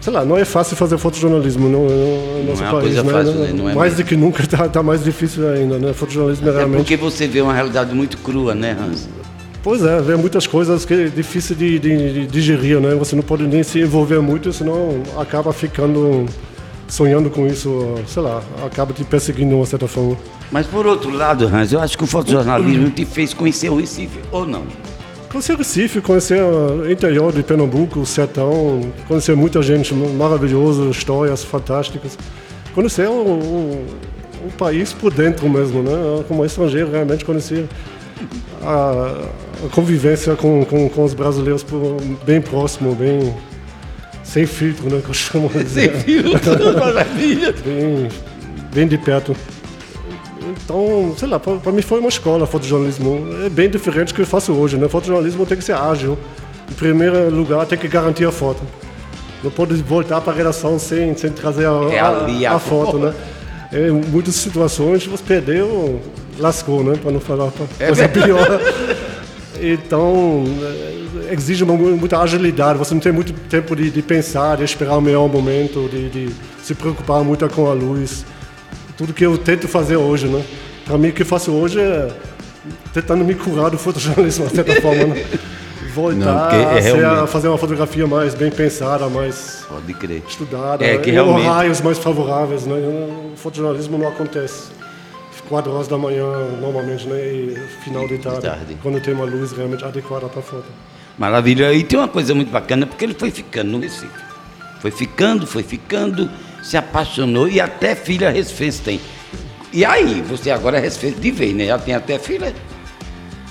sei 0.00 0.12
lá, 0.12 0.24
não 0.24 0.38
é 0.38 0.44
fácil 0.44 0.74
fazer 0.74 0.96
fotojornalismo 0.96 1.68
no, 1.68 1.86
no 1.86 2.44
nosso 2.44 2.62
não 2.62 2.68
é 2.68 2.80
país, 2.80 2.96
né? 2.96 3.12
Fácil, 3.12 3.34
né? 3.34 3.52
Não 3.54 3.68
é 3.68 3.74
mais 3.74 3.92
mesmo. 3.92 4.04
do 4.04 4.08
que 4.08 4.16
nunca 4.16 4.42
está 4.42 4.68
tá 4.68 4.82
mais 4.82 5.04
difícil 5.04 5.46
ainda, 5.48 5.78
né? 5.78 5.92
Fotojornalismo 5.92 6.48
é 6.48 6.52
realmente... 6.52 6.78
Porque 6.78 6.96
você 6.96 7.26
vê 7.26 7.42
uma 7.42 7.52
realidade 7.52 7.94
muito 7.94 8.16
crua, 8.18 8.54
né, 8.54 8.74
Hans? 8.78 9.06
Pois 9.62 9.84
é, 9.84 10.00
vê 10.00 10.16
muitas 10.16 10.46
coisas 10.46 10.86
que 10.86 10.94
é 10.94 11.04
difícil 11.08 11.54
de, 11.54 11.78
de, 11.78 12.12
de 12.12 12.26
digerir, 12.26 12.80
né? 12.80 12.94
Você 12.94 13.14
não 13.14 13.22
pode 13.22 13.46
nem 13.46 13.62
se 13.62 13.80
envolver 13.80 14.20
muito, 14.20 14.50
senão 14.50 15.02
acaba 15.18 15.52
ficando 15.52 16.26
sonhando 16.88 17.30
com 17.30 17.46
isso, 17.46 17.94
sei 18.06 18.22
lá, 18.22 18.42
acaba 18.64 18.92
te 18.92 19.04
perseguindo 19.04 19.50
de 19.50 19.54
uma 19.54 19.66
certa 19.66 19.86
forma. 19.86 20.16
Mas 20.50 20.66
por 20.66 20.86
outro 20.86 21.10
lado, 21.10 21.46
Hans, 21.46 21.72
eu 21.72 21.80
acho 21.80 21.96
que 21.96 22.04
o 22.04 22.06
fotojornalismo 22.06 22.90
te 22.90 23.04
fez 23.04 23.34
conhecer 23.34 23.70
o 23.70 23.76
Recife, 23.76 24.18
ou 24.32 24.46
não? 24.46 24.64
Conhecer 25.30 25.52
o 25.52 25.56
Recife, 25.58 26.00
conhecer 26.00 26.42
o 26.42 26.90
interior 26.90 27.32
de 27.32 27.42
Pernambuco, 27.42 28.00
o 28.00 28.06
sertão, 28.06 28.80
conhecer 29.06 29.36
muita 29.36 29.60
gente 29.60 29.94
maravilhosa, 29.94 30.84
histórias 30.86 31.44
fantásticas. 31.44 32.18
Conhecer 32.74 33.08
o, 33.08 33.12
o, 33.12 33.86
o 34.46 34.52
país 34.56 34.92
por 34.92 35.12
dentro 35.12 35.48
mesmo, 35.48 35.82
né? 35.82 36.24
Como 36.26 36.44
estrangeiro, 36.44 36.90
realmente 36.90 37.24
conhecer 37.24 37.68
a, 38.62 39.26
a 39.66 39.68
convivência 39.74 40.34
com, 40.34 40.64
com, 40.64 40.88
com, 40.88 41.04
os 41.04 41.12
brasileiros 41.12 41.62
por, 41.62 41.96
bem 42.24 42.40
próximo, 42.40 42.94
bem 42.94 43.34
sem 44.28 44.46
filtro, 44.46 44.94
né? 44.94 45.00
Que 45.02 45.08
eu 45.08 45.14
chamo 45.14 45.50
Sem 45.66 45.88
filtro, 45.90 46.52
maravilha. 46.78 47.54
bem, 47.64 48.08
bem 48.72 48.86
de 48.86 48.98
perto. 48.98 49.34
Então, 50.64 51.14
sei 51.16 51.28
lá, 51.28 51.38
para 51.40 51.72
mim 51.72 51.82
foi 51.82 51.98
uma 51.98 52.08
escola 52.08 52.46
fotojornalismo. 52.46 53.26
É 53.44 53.48
bem 53.48 53.70
diferente 53.70 54.08
do 54.08 54.14
que 54.14 54.20
eu 54.20 54.26
faço 54.26 54.52
hoje, 54.52 54.76
né? 54.76 54.88
Fotojornalismo 54.88 55.46
tem 55.46 55.56
que 55.56 55.64
ser 55.64 55.74
ágil. 55.74 56.18
Em 56.70 56.74
primeiro 56.74 57.30
lugar, 57.30 57.64
tem 57.66 57.78
que 57.78 57.88
garantir 57.88 58.26
a 58.26 58.32
foto. 58.32 58.62
Não 59.42 59.50
pode 59.50 59.74
voltar 59.76 60.20
para 60.20 60.32
a 60.32 60.36
redação 60.36 60.78
sem, 60.78 61.16
sem 61.16 61.30
trazer 61.30 61.66
a, 61.66 61.88
é 61.90 61.98
a, 61.98 62.52
a, 62.52 62.56
a 62.56 62.58
foto, 62.58 62.98
né? 62.98 63.14
Em 63.72 63.90
muitas 63.92 64.34
situações, 64.34 65.06
você 65.06 65.22
perdeu, 65.22 66.00
lascou, 66.38 66.82
né? 66.84 66.98
Para 67.00 67.12
não 67.12 67.20
falar 67.20 67.50
é 67.78 67.86
coisa 67.86 68.04
é 68.04 68.08
pior. 68.08 68.60
Então, 69.60 70.44
exige 71.30 71.64
uma, 71.64 71.74
muita 71.74 72.18
agilidade. 72.20 72.78
Você 72.78 72.94
não 72.94 73.00
tem 73.00 73.12
muito 73.12 73.32
tempo 73.32 73.74
de, 73.74 73.90
de 73.90 74.02
pensar, 74.02 74.56
de 74.56 74.64
esperar 74.64 74.96
o 74.96 75.00
melhor 75.00 75.28
momento, 75.28 75.88
de, 75.88 76.08
de, 76.08 76.34
se 76.62 76.74
preocupar 76.74 77.22
muito 77.22 77.48
com 77.48 77.70
a 77.70 77.72
luz. 77.72 78.24
Tudo 78.96 79.12
que 79.12 79.24
eu 79.24 79.38
tento 79.38 79.68
fazer 79.68 79.96
hoje, 79.96 80.26
né? 80.26 80.44
Para 80.84 80.98
mim, 80.98 81.08
o 81.08 81.12
que 81.12 81.22
eu 81.22 81.26
faço 81.26 81.52
hoje 81.52 81.80
é 81.80 82.08
tentando 82.92 83.24
me 83.24 83.34
curar 83.34 83.70
do 83.70 83.78
fotojornalismo, 83.78 84.46
de 84.46 84.56
certa 84.56 84.80
forma, 84.80 85.14
né? 85.14 85.24
Voltar 85.94 86.52
não, 86.52 86.76
é 86.76 86.80
realmente... 86.80 87.04
a 87.04 87.26
fazer 87.26 87.48
uma 87.48 87.58
fotografia 87.58 88.06
mais 88.06 88.34
bem 88.34 88.50
pensada, 88.50 89.08
mais 89.08 89.64
Pode 89.68 89.94
crer. 89.94 90.22
estudada, 90.28 90.84
é, 90.84 90.98
que 90.98 91.10
realmente... 91.10 91.46
raios 91.46 91.80
mais 91.80 91.98
favoráveis, 91.98 92.66
né? 92.66 92.74
O 92.76 93.36
fotojornalismo 93.36 93.98
não 93.98 94.06
acontece 94.06 94.70
4 95.48 95.72
horas 95.72 95.88
da 95.88 95.96
manhã, 95.96 96.26
normalmente, 96.60 97.06
né? 97.08 97.16
E 97.16 97.56
final 97.82 98.06
de 98.06 98.18
tarde, 98.18 98.42
tarde. 98.42 98.76
quando 98.82 99.00
tem 99.00 99.14
uma 99.14 99.24
luz 99.24 99.52
realmente 99.52 99.84
adequada 99.84 100.28
para 100.28 100.42
foto. 100.42 100.66
Maravilha. 101.18 101.72
E 101.72 101.82
tem 101.82 101.98
uma 101.98 102.08
coisa 102.08 102.34
muito 102.34 102.50
bacana, 102.50 102.86
porque 102.86 103.04
ele 103.04 103.14
foi 103.14 103.30
ficando 103.30 103.72
no 103.72 103.80
Recife. 103.80 104.08
Foi 104.80 104.90
ficando, 104.90 105.46
foi 105.46 105.62
ficando, 105.62 106.30
se 106.62 106.76
apaixonou 106.76 107.48
e 107.48 107.60
até 107.60 107.94
filha 107.94 108.30
recifense 108.30 108.80
tem. 108.80 109.00
E 109.72 109.84
aí, 109.84 110.22
você 110.22 110.50
agora 110.50 110.78
é 110.78 110.80
recifense 110.80 111.16
de 111.18 111.30
vez, 111.30 111.54
né? 111.54 111.66
Já 111.66 111.78
tem 111.78 111.94
até 111.94 112.18
filha? 112.18 112.54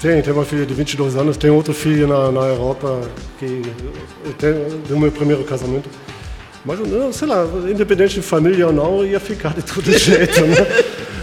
Tem, 0.01 0.21
tem 0.21 0.33
uma 0.33 0.45
filha 0.45 0.65
de 0.65 0.74
22 0.74 1.15
anos, 1.15 1.38
tem 1.38 1.50
outra 1.50 1.74
filha 1.74 2.07
na, 2.07 2.31
na 2.31 2.41
Europa 2.41 3.01
que 3.39 3.63
tem, 4.38 4.53
do 4.88 4.97
meu 4.97 5.12
primeiro 5.12 5.43
casamento. 5.43 5.89
Mas, 6.63 6.79
não, 6.79 7.12
sei 7.12 7.27
lá, 7.27 7.45
independente 7.69 8.15
de 8.15 8.21
família 8.21 8.67
ou 8.67 8.74
não, 8.74 9.05
ia 9.05 9.19
ficar 9.19 9.53
de 9.53 9.62
todo 9.63 9.91
jeito, 9.97 10.41
né? 10.41 10.55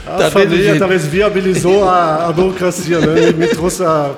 A 0.07 0.19
Tá 0.19 0.31
família 0.31 0.79
talvez 0.79 1.07
viabilizou 1.07 1.89
a, 1.89 2.27
a 2.29 2.33
burocracia, 2.33 2.99
né? 2.99 3.33
Me 3.33 3.49
trouxe 3.49 3.83
a 3.83 4.15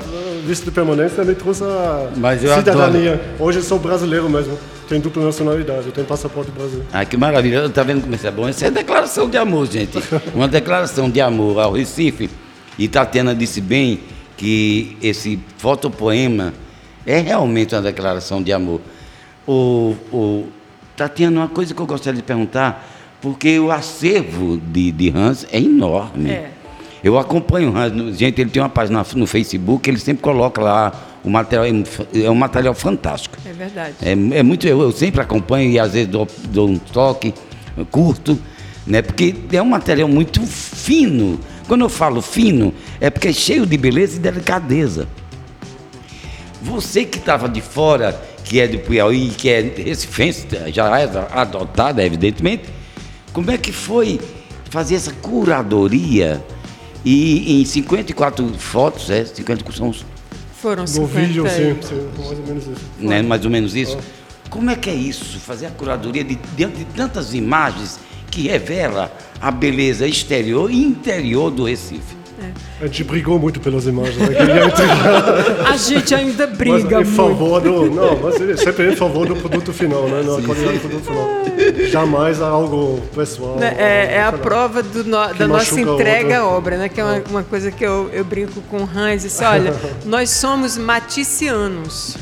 visto 0.47 0.65
de 0.65 0.71
permanência, 0.71 1.25
me 1.25 1.35
trouxe 1.35 1.65
a 1.65 2.09
Mas 2.17 2.43
eu 2.43 2.55
cidadania. 2.55 3.21
Hoje 3.39 3.59
eu 3.59 3.63
sou 3.63 3.79
brasileiro 3.79 4.31
mesmo, 4.31 4.57
tenho 4.89 5.03
dupla 5.03 5.25
nacionalidade, 5.25 5.91
tenho 5.91 6.07
passaporte 6.07 6.51
do 6.51 6.59
Brasil. 6.59 6.83
Ah, 6.93 7.05
que 7.05 7.17
maravilha. 7.17 7.69
Tá 7.69 7.83
vendo 7.83 8.03
como 8.03 8.15
isso 8.15 8.27
é 8.27 8.31
bom? 8.31 8.49
Isso 8.49 8.65
é 8.65 8.71
declaração 8.71 9.29
de 9.29 9.37
amor, 9.37 9.67
gente. 9.67 9.99
Uma 10.35 10.47
declaração 10.47 11.11
de 11.11 11.21
amor 11.21 11.59
ao 11.59 11.73
Recife. 11.73 12.31
E 12.79 12.87
Tatiana 12.87 13.35
disse 13.35 13.61
bem 13.61 14.01
que 14.37 14.97
esse 15.03 15.39
fotopoema 15.59 16.55
é 17.05 17.19
realmente 17.19 17.75
uma 17.75 17.83
declaração 17.83 18.43
de 18.43 18.53
amor. 18.53 18.81
O, 19.47 19.97
o, 20.13 20.47
Tatiana, 20.97 21.41
uma 21.41 21.49
coisa 21.49 21.75
que 21.75 21.81
eu 21.81 21.87
gostaria 21.87 22.21
de 22.21 22.27
perguntar, 22.27 22.87
porque 23.21 23.59
o 23.59 23.71
acervo 23.71 24.59
de, 24.59 24.93
de 24.93 25.11
Hans 25.11 25.47
é 25.51 25.59
enorme. 25.59 26.31
É. 26.31 26.51
Eu 27.07 27.17
acompanho 27.17 27.73
gente, 28.13 28.41
ele 28.41 28.51
tem 28.51 28.61
uma 28.61 28.69
página 28.69 29.07
no 29.15 29.29
Facebook, 29.29 29.89
ele 29.89 29.97
sempre 29.97 30.25
coloca 30.25 30.61
lá 30.61 30.93
o 31.23 31.31
material, 31.31 31.65
é 32.13 32.29
um 32.29 32.35
material 32.35 32.75
fantástico. 32.75 33.37
É 33.47 33.53
verdade. 33.53 33.95
É, 34.03 34.11
é 34.11 34.43
muito, 34.43 34.67
eu, 34.67 34.81
eu 34.81 34.91
sempre 34.91 35.21
acompanho 35.21 35.71
e 35.71 35.79
às 35.79 35.93
vezes 35.93 36.09
dou, 36.09 36.27
dou 36.49 36.69
um 36.69 36.77
toque 36.77 37.33
curto, 37.93 38.37
né? 38.85 39.03
Porque 39.03 39.37
é 39.53 39.63
um 39.63 39.67
material 39.67 40.09
muito 40.09 40.45
fino. 40.45 41.39
Quando 41.69 41.83
eu 41.83 41.89
falo 41.89 42.21
fino, 42.21 42.75
é 43.01 43.09
porque 43.09 43.29
é 43.29 43.33
cheio 43.33 43.65
de 43.65 43.77
beleza 43.77 44.17
e 44.17 44.19
delicadeza. 44.19 45.07
Você 46.61 47.05
que 47.05 47.19
estava 47.19 47.49
de 47.49 47.61
fora, 47.61 48.21
que 48.43 48.59
é 48.59 48.67
do 48.67 48.81
Piauí, 48.81 49.29
que 49.29 49.49
é 49.49 49.61
recifense, 49.61 50.49
já 50.73 50.99
é 50.99 51.09
adotada, 51.31 52.05
evidentemente, 52.05 52.65
como 53.33 53.49
é 53.53 53.57
que 53.57 53.71
foi 53.71 54.21
fazer 54.71 54.97
essa 54.97 55.13
curadoria 55.13 56.45
e 57.05 57.61
em 57.61 57.65
54 57.65 58.49
fotos, 58.59 59.11
é? 59.11 59.25
50 59.25 59.73
são 59.73 59.89
os 59.91 60.05
Foram 60.61 60.83
No 60.83 60.89
50. 60.89 61.07
vídeo, 61.21 61.45
sim, 61.49 61.77
sim, 61.87 62.09
mais 62.19 62.39
ou 62.39 62.47
menos 62.47 62.65
isso. 62.67 62.81
né? 62.99 63.23
mais 63.23 63.45
ou 63.45 63.51
menos 63.51 63.77
isso. 63.77 63.99
Como 64.51 64.71
é 64.71 64.75
que 64.77 64.89
é 64.91 64.95
isso? 64.95 65.39
Fazer 65.39 65.67
a 65.67 65.71
curadoria 65.71 66.25
de, 66.25 66.37
diante 66.57 66.79
de 66.79 66.85
tantas 66.87 67.35
imagens 67.35 67.99
que 68.31 68.49
revela 68.49 69.13
a 69.41 69.51
beleza 69.51 70.07
exterior 70.07 70.71
e 70.71 70.83
interior 70.83 71.51
do 71.51 71.65
Recife. 71.65 72.16
A 72.81 72.87
gente 72.87 73.05
brigou 73.05 73.39
muito 73.39 73.59
pelas 73.59 73.87
imagens, 73.87 74.17
né? 74.19 74.37
A 75.71 75.77
gente 75.79 76.15
ainda 76.15 76.47
mas 76.47 76.57
briga 76.57 77.01
em 77.01 77.05
muito. 77.05 77.17
favor 77.17 77.61
do. 77.61 77.91
Não, 77.91 78.19
mas 78.21 78.41
é 78.41 78.57
sempre 78.57 78.93
em 78.93 78.97
favor 78.97 79.27
do 79.27 79.35
produto 79.37 79.73
final, 79.73 80.03
né? 80.09 80.23
Na 80.23 80.43
qualidade 80.47 80.79
do 80.79 80.81
produto 80.81 81.05
final. 81.05 81.89
Jamais 81.89 82.41
algo 82.43 83.01
pessoal. 83.15 83.57
Né, 83.57 83.75
É, 83.79 84.15
é 84.17 84.23
a 84.23 84.33
prova 84.33 84.83
do 84.83 85.05
no- 85.05 85.35
da 85.35 85.49
nossa 85.49 85.81
entrega 85.81 86.39
à 86.41 86.47
obra, 86.47 86.77
né? 86.77 86.89
Que 86.89 87.01
é 87.01 87.05
uma, 87.05 87.23
uma 87.31 87.43
coisa 87.43 87.71
que 87.71 87.85
eu, 87.85 88.11
eu 88.13 88.25
brinco 88.25 88.61
com 88.71 88.79
o 88.83 88.89
Hans. 88.95 89.23
Disse, 89.23 89.43
olha, 89.43 89.75
nós 90.05 90.31
somos 90.31 90.77
maticianos. 90.77 92.17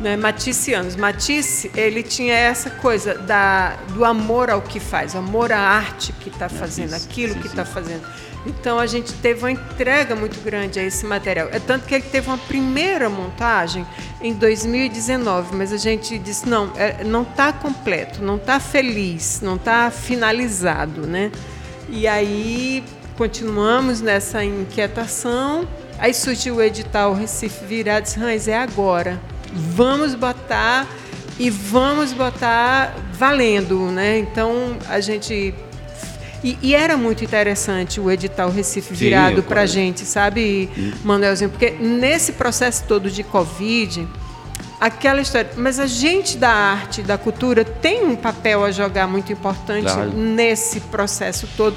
Né? 0.00 0.16
Maticianos. 0.16 0.94
Matisse, 0.96 1.70
ele 1.76 2.02
tinha 2.02 2.34
essa 2.34 2.70
coisa 2.70 3.14
da, 3.14 3.74
do 3.92 4.04
amor 4.04 4.50
ao 4.50 4.62
que 4.62 4.78
faz, 4.80 5.14
amor 5.16 5.52
à 5.52 5.58
arte 5.58 6.12
que 6.20 6.28
está 6.28 6.48
fazendo, 6.48 6.94
isso, 6.94 7.06
aquilo 7.06 7.34
sim, 7.34 7.38
que 7.40 7.48
sim. 7.48 7.52
está 7.54 7.64
fazendo. 7.64 8.02
Então 8.46 8.78
a 8.78 8.86
gente 8.86 9.12
teve 9.14 9.40
uma 9.40 9.50
entrega 9.50 10.16
muito 10.16 10.40
grande 10.42 10.78
a 10.78 10.82
esse 10.82 11.04
material. 11.04 11.48
É 11.52 11.58
tanto 11.58 11.86
que 11.86 11.94
ele 11.94 12.04
teve 12.04 12.28
uma 12.28 12.38
primeira 12.38 13.08
montagem 13.08 13.86
em 14.20 14.32
2019, 14.32 15.54
mas 15.56 15.72
a 15.72 15.76
gente 15.76 16.18
disse 16.18 16.48
não, 16.48 16.72
é, 16.76 17.04
não 17.04 17.22
está 17.22 17.52
completo, 17.52 18.22
não 18.22 18.36
está 18.36 18.58
feliz, 18.58 19.40
não 19.42 19.56
está 19.56 19.90
finalizado, 19.90 21.06
né? 21.06 21.30
E 21.88 22.06
aí 22.06 22.82
continuamos 23.16 24.00
nessa 24.00 24.42
inquietação. 24.44 25.68
Aí 25.98 26.14
surgiu 26.14 26.56
o 26.56 26.62
edital 26.62 27.12
Recife 27.12 27.64
Virado, 27.66 28.04
disse, 28.04 28.18
Hans, 28.18 28.48
é 28.48 28.56
agora. 28.56 29.20
Vamos 29.52 30.14
botar 30.14 30.86
e 31.38 31.50
vamos 31.50 32.12
botar 32.12 32.94
valendo, 33.12 33.90
né? 33.90 34.18
Então 34.18 34.78
a 34.88 35.00
gente 35.00 35.54
e, 36.42 36.58
e 36.62 36.74
era 36.74 36.96
muito 36.96 37.24
interessante 37.24 38.00
o 38.00 38.10
edital 38.10 38.50
Recife 38.50 38.96
Sim, 38.96 39.04
virado 39.04 39.42
para 39.42 39.62
a 39.62 39.66
gente, 39.66 40.04
sabe, 40.04 40.70
Manuelzinho? 41.04 41.50
Porque 41.50 41.70
nesse 41.70 42.32
processo 42.32 42.84
todo 42.86 43.10
de 43.10 43.22
Covid, 43.22 44.06
aquela 44.80 45.20
história. 45.20 45.50
Mas 45.56 45.78
a 45.78 45.86
gente 45.86 46.38
da 46.38 46.50
arte, 46.50 47.02
da 47.02 47.18
cultura, 47.18 47.64
tem 47.64 48.04
um 48.06 48.16
papel 48.16 48.64
a 48.64 48.70
jogar 48.70 49.06
muito 49.06 49.30
importante 49.32 49.84
Claro. 49.92 50.12
nesse 50.12 50.80
processo 50.80 51.46
todo. 51.56 51.76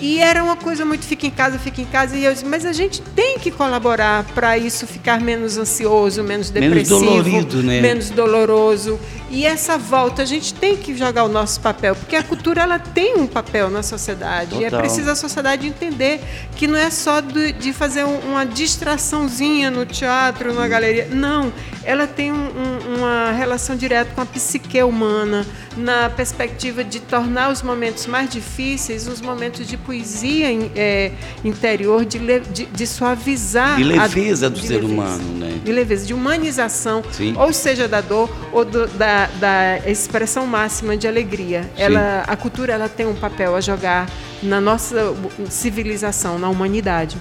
E 0.00 0.18
era 0.20 0.42
uma 0.42 0.56
coisa 0.56 0.84
muito 0.84 1.04
fica 1.04 1.26
em 1.26 1.30
casa, 1.30 1.58
fica 1.58 1.80
em 1.80 1.84
casa. 1.84 2.16
E 2.16 2.24
eu 2.24 2.32
disse, 2.32 2.44
mas 2.44 2.64
a 2.66 2.72
gente 2.72 3.00
tem 3.00 3.38
que 3.38 3.50
colaborar 3.50 4.24
para 4.34 4.58
isso 4.58 4.86
ficar 4.86 5.20
menos 5.20 5.56
ansioso, 5.56 6.22
menos 6.22 6.50
Menos 6.50 6.50
depressivo, 6.50 7.00
dolorido, 7.00 7.62
né? 7.62 7.80
menos 7.80 8.10
doloroso. 8.10 8.98
E 9.30 9.44
essa 9.46 9.76
volta, 9.78 10.22
a 10.22 10.24
gente 10.24 10.54
tem 10.54 10.76
que 10.76 10.94
jogar 10.96 11.24
o 11.24 11.28
nosso 11.28 11.60
papel, 11.60 11.96
porque 11.96 12.14
a 12.14 12.22
cultura 12.22 12.62
ela 12.62 12.78
tem 12.78 13.16
um 13.16 13.26
papel 13.26 13.68
na 13.70 13.82
sociedade. 13.82 14.54
E 14.56 14.64
é 14.64 14.70
Total. 14.70 14.80
preciso 14.80 15.10
a 15.10 15.16
sociedade 15.16 15.66
entender 15.66 16.20
que 16.56 16.66
não 16.68 16.78
é 16.78 16.90
só 16.90 17.20
do- 17.20 17.52
de 17.52 17.72
fazer 17.72 18.04
um- 18.04 18.18
uma 18.30 18.44
distraçãozinha 18.44 19.70
no 19.70 19.84
teatro, 19.86 20.52
na 20.52 20.68
galeria. 20.68 21.08
Não, 21.10 21.52
ela 21.82 22.06
tem 22.06 22.30
um- 22.32 22.36
um- 22.36 22.96
uma 22.98 23.32
relação 23.32 23.74
direta 23.76 24.10
com 24.14 24.20
a 24.20 24.26
psique 24.26 24.80
humana, 24.82 25.44
na 25.76 26.08
perspectiva 26.10 26.84
de 26.84 27.00
tornar 27.00 27.50
os 27.50 27.60
momentos 27.62 28.06
mais 28.06 28.30
difíceis 28.30 29.08
os 29.08 29.20
momentos 29.20 29.66
de 29.66 29.76
poesia 29.84 30.46
é, 30.76 31.12
interior, 31.44 32.04
de, 32.04 32.18
le- 32.18 32.40
de- 32.40 32.66
de 32.66 32.86
suavizar. 32.86 33.76
De 33.76 33.82
a- 33.82 33.86
leveza 34.02 34.48
do 34.50 34.60
de 34.60 34.66
ser 34.66 34.74
leveza. 34.74 34.92
humano, 34.92 35.38
né? 35.38 35.58
De 35.64 35.72
leveza, 35.72 36.06
de 36.06 36.14
humanização, 36.14 37.02
Sim. 37.12 37.34
ou 37.36 37.52
seja, 37.52 37.86
da 37.88 38.00
dor 38.00 38.28
ou 38.52 38.64
do- 38.64 38.86
da, 38.88 39.26
da 39.40 39.78
expressão 39.86 40.46
máxima 40.46 40.96
de 40.96 41.06
alegria. 41.08 41.70
Ela, 41.76 42.24
a 42.26 42.36
cultura 42.36 42.72
ela 42.72 42.88
tem 42.88 43.06
um 43.06 43.14
papel 43.14 43.54
a 43.56 43.60
jogar 43.60 44.08
na 44.42 44.60
nossa 44.60 45.14
civilização, 45.48 46.38
na 46.38 46.48
humanidade. 46.48 47.16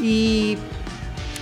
E, 0.00 0.58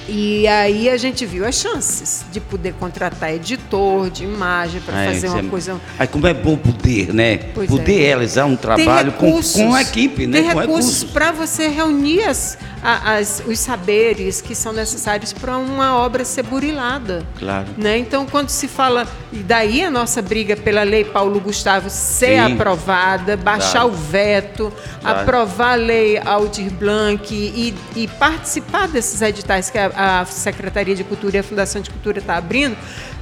e 0.08 0.46
aí 0.48 0.90
a 0.90 0.96
gente 0.96 1.24
viu 1.24 1.46
as 1.46 1.54
chances 1.54 2.24
de 2.32 2.40
poder 2.40 2.74
contratar 2.74 3.32
editor 3.32 4.10
de 4.10 4.24
imagem 4.24 4.80
para 4.80 4.96
Ai, 4.96 5.06
fazer 5.06 5.26
isso 5.26 5.36
uma 5.36 5.46
é- 5.46 5.50
coisa 5.50 5.80
Aí 5.98 6.06
como 6.06 6.26
é 6.26 6.34
bom 6.34 6.56
poder, 6.56 7.12
né? 7.14 7.38
Pois 7.54 7.68
poder 7.70 8.00
é. 8.00 8.06
realizar 8.06 8.46
um 8.46 8.56
trabalho 8.56 9.12
com, 9.12 9.40
com 9.40 9.74
a 9.74 9.82
equipe, 9.82 10.26
né? 10.26 10.42
Tem 10.42 10.50
com 10.52 10.58
recursos 10.60 11.04
para 11.04 11.30
você 11.30 11.68
reunir 11.68 12.22
as, 12.24 12.58
a- 12.82 13.14
as- 13.14 13.42
os 13.46 13.58
saberes 13.58 14.40
que 14.40 14.54
são 14.54 14.72
necessários 14.72 15.32
para 15.32 15.56
uma 15.56 15.96
obra 15.96 16.24
ser 16.24 16.42
burilada. 16.42 17.24
Claro. 17.38 17.68
Né? 17.78 17.98
Então, 17.98 18.26
quando 18.26 18.48
se 18.48 18.66
fala, 18.66 19.06
e 19.32 19.38
daí 19.38 19.82
a 19.84 19.90
nossa 19.90 20.20
briga 20.20 20.56
pela 20.56 20.82
lei 20.82 21.04
Paulo 21.04 21.38
Gustavo 21.40 21.88
ser 21.88 22.42
Sim. 22.44 22.52
aprovada, 22.54 23.36
baixar 23.36 23.82
Claro. 23.82 23.88
o 23.88 23.92
veto, 23.92 24.72
Claro. 25.00 25.20
aprovar 25.20 25.72
a 25.72 25.76
lei 25.76 26.18
Aldir 26.18 26.70
Blanc 26.72 27.32
e, 27.32 27.74
e 27.94 28.08
participar 28.08 28.88
desses 28.88 29.22
editais 29.22 29.70
que 29.70 29.78
a, 29.78 30.20
a 30.20 30.24
Secretaria 30.26 30.94
de 30.94 31.04
Cultura 31.04 31.36
e 31.36 31.40
a 31.40 31.42
Fundação 31.44 31.80
de 31.80 31.88
Cultura 31.90 32.18
está 32.18 32.36
abrindo, 32.36 32.76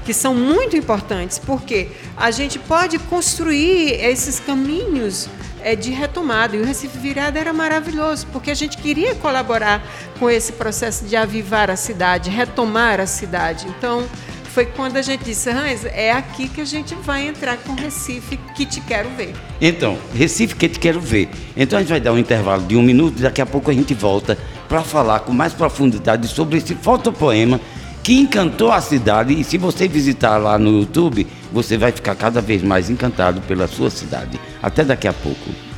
que 0.05 0.15
são 0.15 0.35
muito 0.35 0.77
importantes, 0.77 1.39
porque 1.39 1.89
a 2.17 2.31
gente 2.31 2.59
pode 2.59 2.99
construir 2.99 3.93
esses 4.03 4.41
caminhos 4.41 5.29
é, 5.63 5.77
de 5.77 5.91
retomada. 5.91 6.57
E 6.57 6.61
o 6.61 6.65
Recife 6.65 6.99
Virado 6.99 7.39
era 7.39 7.53
maravilhoso, 7.53 8.27
porque 8.33 8.51
a 8.51 8.55
gente 8.55 8.77
queria 8.79 9.15
colaborar 9.15 9.83
com 10.19 10.31
esse 10.31 10.53
processo 10.53 11.05
de 11.05 11.17
avivar 11.17 11.71
a 11.71 11.77
cidade, 11.77 12.31
retomar 12.31 13.01
a 13.01 13.07
cidade. 13.07 13.67
Então, 13.69 14.07
foi 14.51 14.67
quando 14.67 14.97
a 14.97 15.03
gente 15.03 15.25
disse, 15.25 15.49
Hans, 15.49 15.85
é 15.85 16.11
aqui 16.11 16.49
que 16.49 16.61
a 16.61 16.65
gente 16.65 16.95
vai 16.97 17.27
entrar 17.27 17.57
com 17.59 17.75
Recife, 17.75 18.37
que 18.55 18.67
te 18.67 18.81
quero 18.81 19.09
ver. 19.11 19.33
Então, 19.61 19.97
Recife 20.13 20.57
que 20.57 20.69
te 20.69 20.79
quero 20.79 21.01
ver. 21.01 21.29
Então 21.57 21.79
a 21.79 21.83
gente 21.83 21.91
vai 21.91 22.01
dar 22.01 22.13
um 22.13 22.19
intervalo 22.19 22.63
de 22.65 22.77
um 22.77 22.83
minuto 22.83 23.21
daqui 23.23 23.41
a 23.41 23.47
pouco 23.47 23.71
a 23.71 23.75
gente 23.75 23.95
volta 23.95 24.37
para 24.69 24.83
falar 24.83 25.21
com 25.21 25.33
mais 25.33 25.53
profundidade 25.53 26.27
sobre 26.27 26.59
esse 26.59 26.75
fotopoema 26.75 27.61
que 28.03 28.15
encantou 28.19 28.73
a 28.73 28.81
cidade. 28.81 29.39
E 29.39 29.45
se 29.45 29.59
você 29.59 29.87
visitar 29.89 30.37
lá 30.39 30.59
no 30.59 30.81
YouTube, 30.81 31.27
você 31.53 31.77
vai 31.77 31.93
ficar 31.93 32.15
cada 32.15 32.41
vez 32.41 32.63
mais 32.63 32.91
encantado 32.91 33.41
pela 33.43 33.67
sua 33.67 33.91
cidade. 33.91 34.41
Até 34.63 34.85
daqui 34.85 35.09
a 35.09 35.13
pouco. 35.13 35.70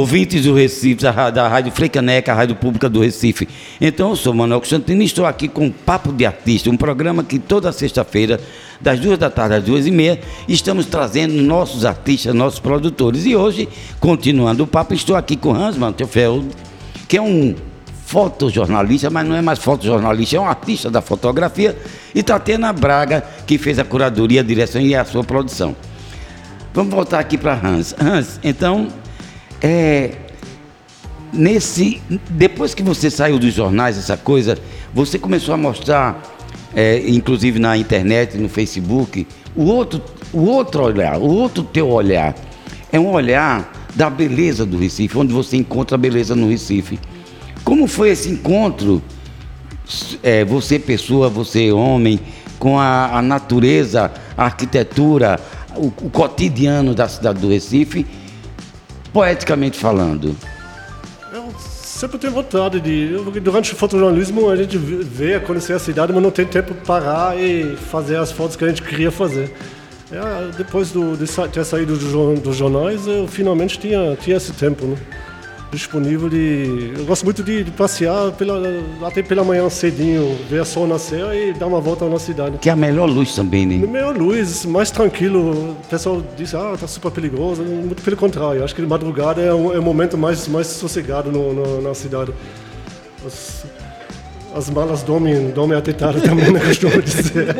Ouvintes 0.00 0.44
do 0.44 0.54
Recife, 0.54 1.02
da, 1.02 1.48
Rádio 1.48 1.70
Freicaneca, 1.72 2.32
a 2.32 2.34
Rádio 2.34 2.56
Pública 2.56 2.88
do 2.88 3.00
Recife. 3.00 3.48
Então, 3.80 4.10
eu 4.10 4.16
sou 4.16 4.34
Manuel 4.34 4.60
Constantino 4.60 5.02
e 5.02 5.04
estou 5.04 5.26
aqui 5.26 5.46
com 5.46 5.68
o 5.68 5.72
Papo 5.72 6.12
de 6.12 6.24
Artista, 6.26 6.70
um 6.70 6.76
programa 6.76 7.22
que 7.22 7.38
toda 7.38 7.70
sexta-feira, 7.72 8.40
das 8.80 8.98
duas 8.98 9.18
da 9.18 9.28
tarde 9.28 9.56
às 9.56 9.64
duas 9.64 9.86
e 9.86 9.90
meia, 9.90 10.18
estamos 10.48 10.86
trazendo 10.86 11.34
nossos 11.34 11.84
artistas, 11.84 12.34
nossos 12.34 12.58
produtores. 12.58 13.26
E 13.26 13.36
hoje, 13.36 13.68
continuando 14.00 14.64
o 14.64 14.66
papo, 14.66 14.94
estou 14.94 15.14
aqui 15.14 15.36
com 15.36 15.54
Hans 15.54 15.76
Mantefeld, 15.76 16.48
que 17.06 17.16
é 17.16 17.22
um 17.22 17.54
fotojornalista, 18.06 19.10
mas 19.10 19.28
não 19.28 19.36
é 19.36 19.42
mais 19.42 19.58
fotojornalista, 19.58 20.36
é 20.36 20.40
um 20.40 20.48
artista 20.48 20.90
da 20.90 21.00
fotografia, 21.00 21.76
e 22.14 22.22
Tatiana 22.22 22.72
Braga, 22.72 23.22
que 23.46 23.58
fez 23.58 23.78
a 23.78 23.84
curadoria, 23.84 24.40
a 24.40 24.44
direção 24.44 24.80
e 24.80 24.94
a 24.94 25.04
sua 25.04 25.22
produção. 25.22 25.76
Vamos 26.72 26.94
voltar 26.94 27.18
aqui 27.18 27.36
para 27.36 27.54
Hans. 27.54 27.94
Hans, 28.00 28.40
então, 28.42 28.88
é, 29.62 30.12
nesse, 31.32 32.00
depois 32.30 32.74
que 32.74 32.82
você 32.82 33.10
saiu 33.10 33.38
dos 33.38 33.52
jornais, 33.52 33.98
essa 33.98 34.16
coisa, 34.16 34.58
você 34.92 35.18
começou 35.18 35.54
a 35.54 35.56
mostrar, 35.56 36.22
é, 36.74 36.98
inclusive 37.08 37.58
na 37.58 37.76
internet, 37.76 38.36
no 38.36 38.48
Facebook, 38.48 39.26
o 39.54 39.64
outro, 39.64 40.02
o 40.32 40.44
outro 40.44 40.82
olhar, 40.82 41.18
o 41.18 41.28
outro 41.28 41.62
teu 41.62 41.88
olhar. 41.88 42.34
É 42.92 42.98
um 42.98 43.08
olhar 43.12 43.72
da 43.94 44.10
beleza 44.10 44.64
do 44.66 44.78
Recife, 44.78 45.16
onde 45.16 45.32
você 45.32 45.56
encontra 45.56 45.96
a 45.96 45.98
beleza 45.98 46.34
no 46.34 46.48
Recife. 46.48 46.98
Como 47.64 47.86
foi 47.86 48.10
esse 48.10 48.28
encontro, 48.28 49.02
é, 50.22 50.44
você 50.44 50.78
pessoa, 50.78 51.28
você 51.28 51.70
homem, 51.70 52.18
com 52.58 52.78
a, 52.78 53.18
a 53.18 53.22
natureza, 53.22 54.12
a 54.36 54.44
arquitetura, 54.44 55.40
o, 55.76 55.86
o, 55.86 56.10
cotidiano 56.10 56.94
da 56.94 57.08
cidade 57.08 57.40
do 57.40 57.48
Recife, 57.48 58.06
poeticamente 59.12 59.78
falando? 59.78 60.36
Eu 61.32 61.52
sempre 61.58 62.18
tenho 62.18 62.32
vontade 62.32 62.80
de. 62.80 63.08
Durante 63.40 63.72
o 63.72 63.76
fotojornalismo 63.76 64.50
a 64.50 64.56
gente 64.56 64.76
vê, 64.76 65.38
conhecer 65.40 65.74
a 65.74 65.78
cidade, 65.78 66.12
mas 66.12 66.22
não 66.22 66.30
tem 66.30 66.46
tempo 66.46 66.74
para 66.74 66.84
parar 66.84 67.38
e 67.38 67.76
fazer 67.76 68.16
as 68.16 68.32
fotos 68.32 68.56
que 68.56 68.64
a 68.64 68.68
gente 68.68 68.82
queria 68.82 69.10
fazer. 69.10 69.52
É, 70.10 70.50
depois 70.56 70.90
do, 70.90 71.16
de 71.16 71.26
ter 71.48 71.64
saído 71.64 71.96
dos 71.96 72.56
jornais, 72.56 73.06
eu 73.06 73.28
finalmente 73.28 73.78
tinha, 73.78 74.16
tinha 74.16 74.36
esse 74.36 74.52
tempo. 74.52 74.86
Né? 74.86 74.96
Disponível 75.70 76.28
de. 76.28 76.92
Eu 76.96 77.04
gosto 77.04 77.24
muito 77.24 77.42
de, 77.42 77.64
de 77.64 77.70
passear 77.70 78.32
pela, 78.32 78.60
até 79.06 79.22
pela 79.22 79.44
manhã 79.44 79.68
cedinho, 79.70 80.36
ver 80.48 80.60
a 80.60 80.64
sol 80.64 80.86
nascer 80.86 81.24
e 81.34 81.52
dar 81.52 81.66
uma 81.66 81.80
volta 81.80 82.08
na 82.08 82.18
cidade. 82.18 82.58
Que 82.58 82.68
é 82.68 82.72
a 82.72 82.76
melhor 82.76 83.08
luz 83.08 83.34
também, 83.34 83.66
né? 83.66 83.86
Melhor 83.86 84.16
luz, 84.16 84.64
mais 84.64 84.90
tranquilo. 84.90 85.72
O 85.72 85.76
pessoal 85.88 86.22
diz, 86.36 86.54
ah, 86.54 86.76
tá 86.78 86.86
super 86.86 87.10
perigoso. 87.10 87.62
Muito 87.62 88.02
pelo 88.02 88.16
contrário, 88.16 88.64
acho 88.64 88.74
que 88.74 88.82
de 88.82 88.88
madrugada 88.88 89.40
é, 89.40 89.54
um, 89.54 89.72
é 89.72 89.78
o 89.78 89.82
momento 89.82 90.18
mais, 90.18 90.48
mais 90.48 90.66
sossegado 90.66 91.30
no, 91.30 91.52
no, 91.52 91.80
na 91.80 91.94
cidade. 91.94 92.32
As, 93.24 93.64
as 94.54 94.68
malas 94.68 95.02
dormem, 95.02 95.50
dormem 95.50 95.78
até 95.78 95.92
tarde 95.92 96.22
também, 96.22 96.50
né, 96.50 96.60
costumo 96.66 97.00
dizer. 97.00 97.54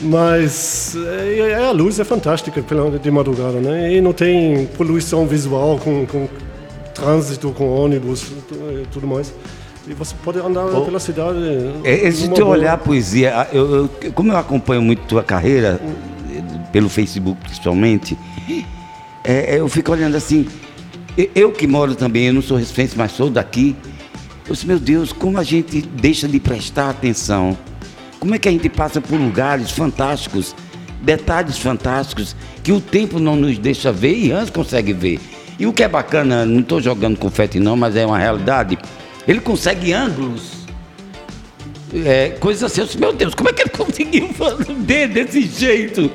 Mas 0.00 0.94
é, 0.94 1.38
é, 1.50 1.64
a 1.64 1.70
luz 1.70 1.98
é 1.98 2.04
fantástica 2.04 2.62
de 3.02 3.10
madrugada, 3.10 3.60
né? 3.60 3.94
E 3.94 4.00
não 4.00 4.12
tem 4.12 4.66
poluição 4.76 5.26
visual 5.26 5.78
com, 5.78 6.06
com 6.06 6.28
trânsito, 6.94 7.50
com 7.52 7.68
ônibus 7.68 8.22
e 8.22 8.86
tudo 8.92 9.06
mais. 9.06 9.32
E 9.88 9.94
você 9.94 10.14
pode 10.22 10.38
andar 10.38 10.66
oh, 10.66 10.84
pela 10.84 10.98
cidade. 10.98 11.38
É, 11.84 12.08
esse 12.08 12.28
teu 12.30 12.48
olhar 12.48 12.74
a 12.74 12.78
poesia, 12.78 13.48
eu, 13.52 13.88
eu, 14.02 14.12
como 14.12 14.32
eu 14.32 14.36
acompanho 14.36 14.82
muito 14.82 15.02
tua 15.06 15.22
carreira, 15.22 15.80
pelo 16.72 16.88
Facebook 16.88 17.40
principalmente, 17.42 18.18
é, 19.24 19.58
eu 19.58 19.68
fico 19.68 19.92
olhando 19.92 20.16
assim. 20.16 20.46
Eu 21.34 21.50
que 21.50 21.66
moro 21.66 21.94
também, 21.94 22.26
eu 22.26 22.34
não 22.34 22.42
sou 22.42 22.58
recifense, 22.58 22.96
mas 22.96 23.12
sou 23.12 23.30
daqui. 23.30 23.74
Eu 24.46 24.52
disse, 24.52 24.66
meu 24.66 24.78
Deus, 24.78 25.12
como 25.12 25.38
a 25.38 25.42
gente 25.42 25.80
deixa 25.80 26.28
de 26.28 26.38
prestar 26.38 26.90
atenção 26.90 27.56
como 28.18 28.34
é 28.34 28.38
que 28.38 28.48
a 28.48 28.52
gente 28.52 28.68
passa 28.68 29.00
por 29.00 29.18
lugares 29.18 29.70
fantásticos, 29.70 30.54
detalhes 31.02 31.58
fantásticos, 31.58 32.34
que 32.62 32.72
o 32.72 32.80
tempo 32.80 33.18
não 33.18 33.36
nos 33.36 33.58
deixa 33.58 33.92
ver 33.92 34.16
e 34.16 34.32
Hans 34.32 34.50
consegue 34.50 34.92
ver. 34.92 35.20
E 35.58 35.66
o 35.66 35.72
que 35.72 35.82
é 35.82 35.88
bacana, 35.88 36.44
não 36.44 36.60
estou 36.60 36.80
jogando 36.80 37.16
confete 37.16 37.58
não, 37.58 37.76
mas 37.76 37.96
é 37.96 38.04
uma 38.04 38.18
realidade, 38.18 38.78
ele 39.26 39.40
consegue 39.40 39.92
ângulos. 39.92 40.56
É, 42.04 42.30
coisas 42.40 42.64
assim, 42.64 42.84
disse, 42.84 42.98
meu 42.98 43.12
Deus, 43.12 43.32
como 43.32 43.48
é 43.48 43.52
que 43.52 43.62
ele 43.62 43.70
conseguiu 43.76 44.28
fazer 44.34 45.08
desse 45.08 45.42
jeito? 45.42 46.10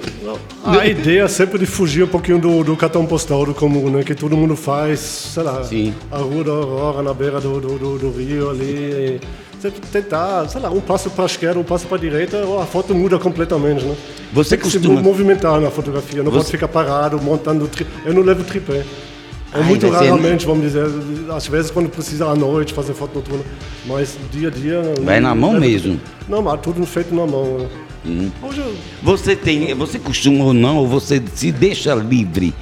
A 0.64 0.86
ideia 0.86 1.24
é 1.24 1.28
sempre 1.28 1.58
de 1.58 1.66
fugir 1.66 2.04
um 2.04 2.08
pouquinho 2.08 2.40
do, 2.40 2.64
do 2.64 2.76
cartão 2.76 3.06
postal 3.06 3.46
do 3.46 3.54
comum, 3.54 3.90
né? 3.90 4.04
Que 4.04 4.14
todo 4.14 4.36
mundo 4.36 4.56
faz, 4.56 5.00
sei 5.00 5.44
lá, 5.44 5.64
Sim. 5.64 5.94
a 6.12 6.18
rua 6.18 6.44
da 6.44 6.52
Aurora 6.52 7.02
na 7.02 7.14
beira 7.14 7.40
do, 7.40 7.60
do, 7.60 7.80
do, 7.80 7.98
do 7.98 8.12
rio 8.12 8.50
ali. 8.50 8.64
E 8.64 9.22
tentar, 9.69 10.47
sei 10.50 10.62
lá, 10.62 10.69
um 10.71 10.82
passo 10.82 11.10
para 11.10 11.26
a 11.26 11.28
esquerda, 11.28 11.60
um 11.60 11.63
passo 11.63 11.86
para 11.86 11.97
a 11.97 12.00
direita, 12.00 12.41
a 12.62 12.65
foto 12.65 12.95
muda 12.95 13.19
completamente, 13.19 13.86
né? 13.86 13.95
Você 14.34 14.58
Tem 14.58 14.63
costuma... 14.63 14.97
se 14.97 15.04
movimentar 15.04 15.60
na 15.60 15.69
fotografia, 15.69 16.24
não 16.24 16.32
Você... 16.32 16.38
pode 16.39 16.52
ficar 16.52 16.67
parado, 16.67 17.21
montando... 17.21 17.67
Tri... 17.67 17.86
Eu 18.06 18.13
não 18.13 18.21
levo 18.24 18.43
tripé. 18.43 18.86
É 19.54 19.60
Ai, 19.60 19.63
muito 19.63 19.88
raramente, 19.89 20.43
ser... 20.43 20.47
vamos 20.47 20.63
dizer, 20.63 20.86
às 21.30 21.45
vezes 21.45 21.69
quando 21.69 21.89
precisa 21.89 22.26
à 22.28 22.36
noite 22.36 22.74
fazer 22.74 22.93
foto 22.93 23.15
noturna, 23.15 23.43
mas 23.86 24.17
dia 24.32 24.47
a 24.47 24.52
dia... 24.52 24.82
Vai 25.02 25.19
na 25.19 25.36
mão 25.36 25.54
mesmo? 25.54 26.00
Não, 26.28 26.41
mas 26.41 26.60
tudo 26.62 26.86
feito 26.86 27.13
na 27.13 27.28
mão, 27.28 27.60
né? 27.60 27.69
Hum. 28.06 28.32
Hoje. 28.41 28.63
Você 29.04 29.36
tem, 29.36 29.74
você 29.76 30.00
costuma 30.00 30.45
ou 30.45 30.54
não, 30.54 30.78
ou 30.78 30.88
você 30.88 31.21
se 31.36 31.52
deixa 31.52 31.93
livre? 31.93 32.54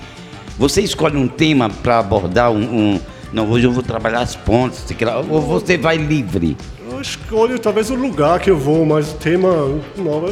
Você 0.58 0.82
escolhe 0.82 1.16
um 1.16 1.28
tema 1.28 1.70
para 1.70 2.00
abordar 2.00 2.52
um, 2.52 2.58
um, 2.62 3.00
Não, 3.32 3.50
hoje 3.50 3.66
eu 3.66 3.72
vou 3.72 3.84
trabalhar 3.84 4.20
as 4.20 4.36
pontes, 4.36 4.84
ou 5.30 5.42
você 5.42 5.78
vai 5.78 5.96
livre? 5.96 6.58
Eu 7.00 7.04
escolho 7.04 7.58
talvez 7.58 7.90
o 7.90 7.96
lugar 7.96 8.42
que 8.42 8.52
eu 8.52 8.58
vou, 8.58 8.86
mas 8.86 9.14
o 9.14 9.16
tema, 9.16 9.50
não, 9.96 10.26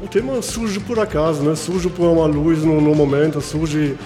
o 0.00 0.06
tema 0.08 0.40
surge 0.40 0.78
por 0.78 0.96
acaso, 0.96 1.42
né? 1.42 1.56
Surge 1.56 1.88
por 1.88 2.06
uma 2.06 2.24
luz 2.24 2.62
no, 2.62 2.80
no 2.80 2.94
momento, 2.94 3.40
surge 3.40 3.96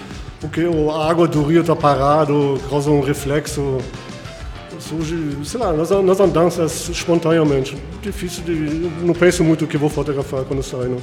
porque 0.41 0.61
a 0.61 1.07
água 1.07 1.27
do 1.27 1.43
rio 1.43 1.61
está 1.61 1.75
parada, 1.75 2.33
causa 2.67 2.89
um 2.89 2.99
reflexo, 2.99 3.77
surge, 4.79 5.37
sei 5.45 5.59
lá, 5.59 5.71
nas, 5.71 5.91
nas 5.91 6.19
andanças 6.19 6.89
espontaneamente. 6.89 7.77
Difícil 8.01 8.43
de, 8.43 8.55
não 9.05 9.13
penso 9.13 9.43
muito 9.43 9.65
o 9.65 9.67
que 9.67 9.77
vou 9.77 9.87
fotografar 9.87 10.43
quando 10.45 10.63
saio, 10.63 10.89
não. 10.89 10.97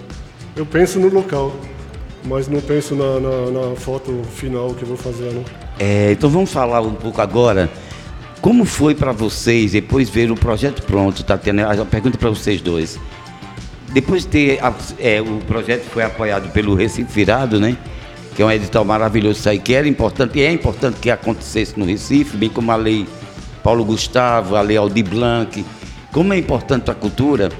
Eu 0.57 0.67
penso 0.67 0.99
no 0.99 1.09
local, 1.09 1.55
mas 2.25 2.49
não 2.49 2.61
penso 2.61 2.97
na, 2.97 3.21
na, 3.21 3.69
na 3.69 3.77
foto 3.77 4.25
final 4.35 4.75
que 4.75 4.85
vou 4.85 4.97
fazer, 4.97 5.33
não. 5.33 5.45
É, 5.79 6.11
então 6.11 6.29
vamos 6.29 6.51
falar 6.51 6.81
um 6.81 6.95
pouco 6.95 7.23
agora 7.23 7.71
como 8.41 8.65
foi 8.65 8.95
para 8.95 9.13
vocês 9.13 9.73
depois 9.73 10.09
ver 10.09 10.31
o 10.31 10.35
projeto 10.35 10.83
pronto, 10.83 11.23
Tatiana? 11.23 11.71
A 11.71 11.85
pergunta 11.85 12.17
para 12.17 12.31
vocês 12.31 12.61
dois. 12.61 12.99
Depois 13.93 14.23
de 14.23 14.29
ter 14.29 14.61
é, 14.99 15.21
o 15.21 15.39
projeto 15.47 15.85
foi 15.91 16.03
apoiado 16.03 16.51
pelo 16.53 16.75
Recife 16.75 17.13
Virado, 17.13 17.61
né? 17.61 17.77
Que 18.35 18.43
é 18.43 18.47
um 18.47 18.51
edital 18.51 18.85
maravilhoso 18.85 19.47
aí, 19.49 19.59
que 19.59 19.75
era 19.75 19.87
importante 19.87 20.39
e 20.39 20.43
é 20.43 20.53
importante 20.53 20.99
que 21.01 21.11
acontecesse 21.11 21.79
no 21.79 21.85
Recife, 21.85 22.37
bem 22.37 22.49
como 22.49 22.71
a 22.71 22.77
lei 22.77 23.07
Paulo 23.63 23.85
Gustavo, 23.85 24.57
a 24.57 24.63
lei 24.63 24.77
Aldir 24.77 25.05
Blanc. 25.05 25.65
Como 26.13 26.33
é 26.33 26.39
importante 26.39 26.85
para 26.85 26.93
a 26.93 26.97
cultura 26.97 27.51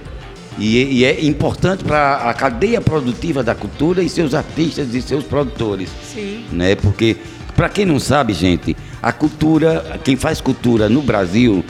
e, 0.59 1.01
e 1.01 1.05
é 1.05 1.25
importante 1.25 1.85
para 1.85 2.17
a 2.17 2.35
cadeia 2.35 2.81
produtiva 2.81 3.43
da 3.43 3.55
cultura 3.55 4.03
e 4.03 4.09
seus 4.09 4.35
artistas 4.35 4.95
e 4.95 5.03
seus 5.03 5.25
produtores. 5.25 5.91
Sim. 6.03 6.45
Né? 6.53 6.75
Porque, 6.75 7.17
para 7.55 7.69
quem 7.69 7.85
não 7.85 7.99
sabe, 7.99 8.33
gente, 8.33 8.77
a 9.03 9.13
cultura, 9.13 10.01
quem 10.05 10.17
faz 10.17 10.41
cultura 10.41 10.89
no 10.89 11.03
Brasil 11.03 11.65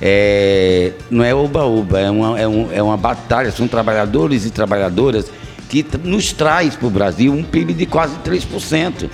é, 0.00 0.92
não 1.10 1.24
é 1.24 1.34
oba-oba, 1.34 1.98
é 1.98 2.10
uma, 2.10 2.38
é, 2.38 2.46
um, 2.46 2.72
é 2.72 2.82
uma 2.82 2.96
batalha, 2.96 3.50
são 3.50 3.66
trabalhadores 3.66 4.46
e 4.46 4.50
trabalhadoras 4.50 5.30
que 5.68 5.84
nos 6.04 6.32
traz 6.32 6.76
para 6.76 6.86
o 6.86 6.90
Brasil 6.90 7.32
um 7.32 7.42
PIB 7.42 7.74
de 7.74 7.86
quase 7.86 8.16
3%. 8.18 9.10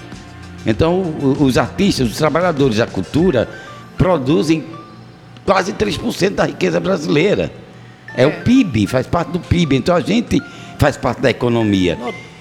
Então, 0.66 1.02
os 1.40 1.58
artistas, 1.58 2.10
os 2.10 2.16
trabalhadores 2.16 2.78
da 2.78 2.86
cultura 2.86 3.48
produzem 3.98 4.64
quase 5.44 5.72
3% 5.72 6.30
da 6.30 6.44
riqueza 6.44 6.78
brasileira. 6.78 7.50
É, 8.16 8.22
é, 8.22 8.26
o 8.26 8.42
PIB, 8.42 8.86
faz 8.86 9.06
parte 9.06 9.32
do 9.32 9.40
PIB. 9.40 9.76
Então, 9.76 9.94
a 9.94 10.00
gente 10.00 10.40
faz 10.78 10.96
parte 10.96 11.20
da 11.20 11.30
economia. 11.30 11.98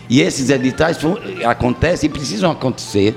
E 0.10 0.22
esses 0.22 0.50
editais 0.50 0.98
acontecem 1.46 2.10
e 2.10 2.14
precisam 2.14 2.52
acontecer 2.52 3.16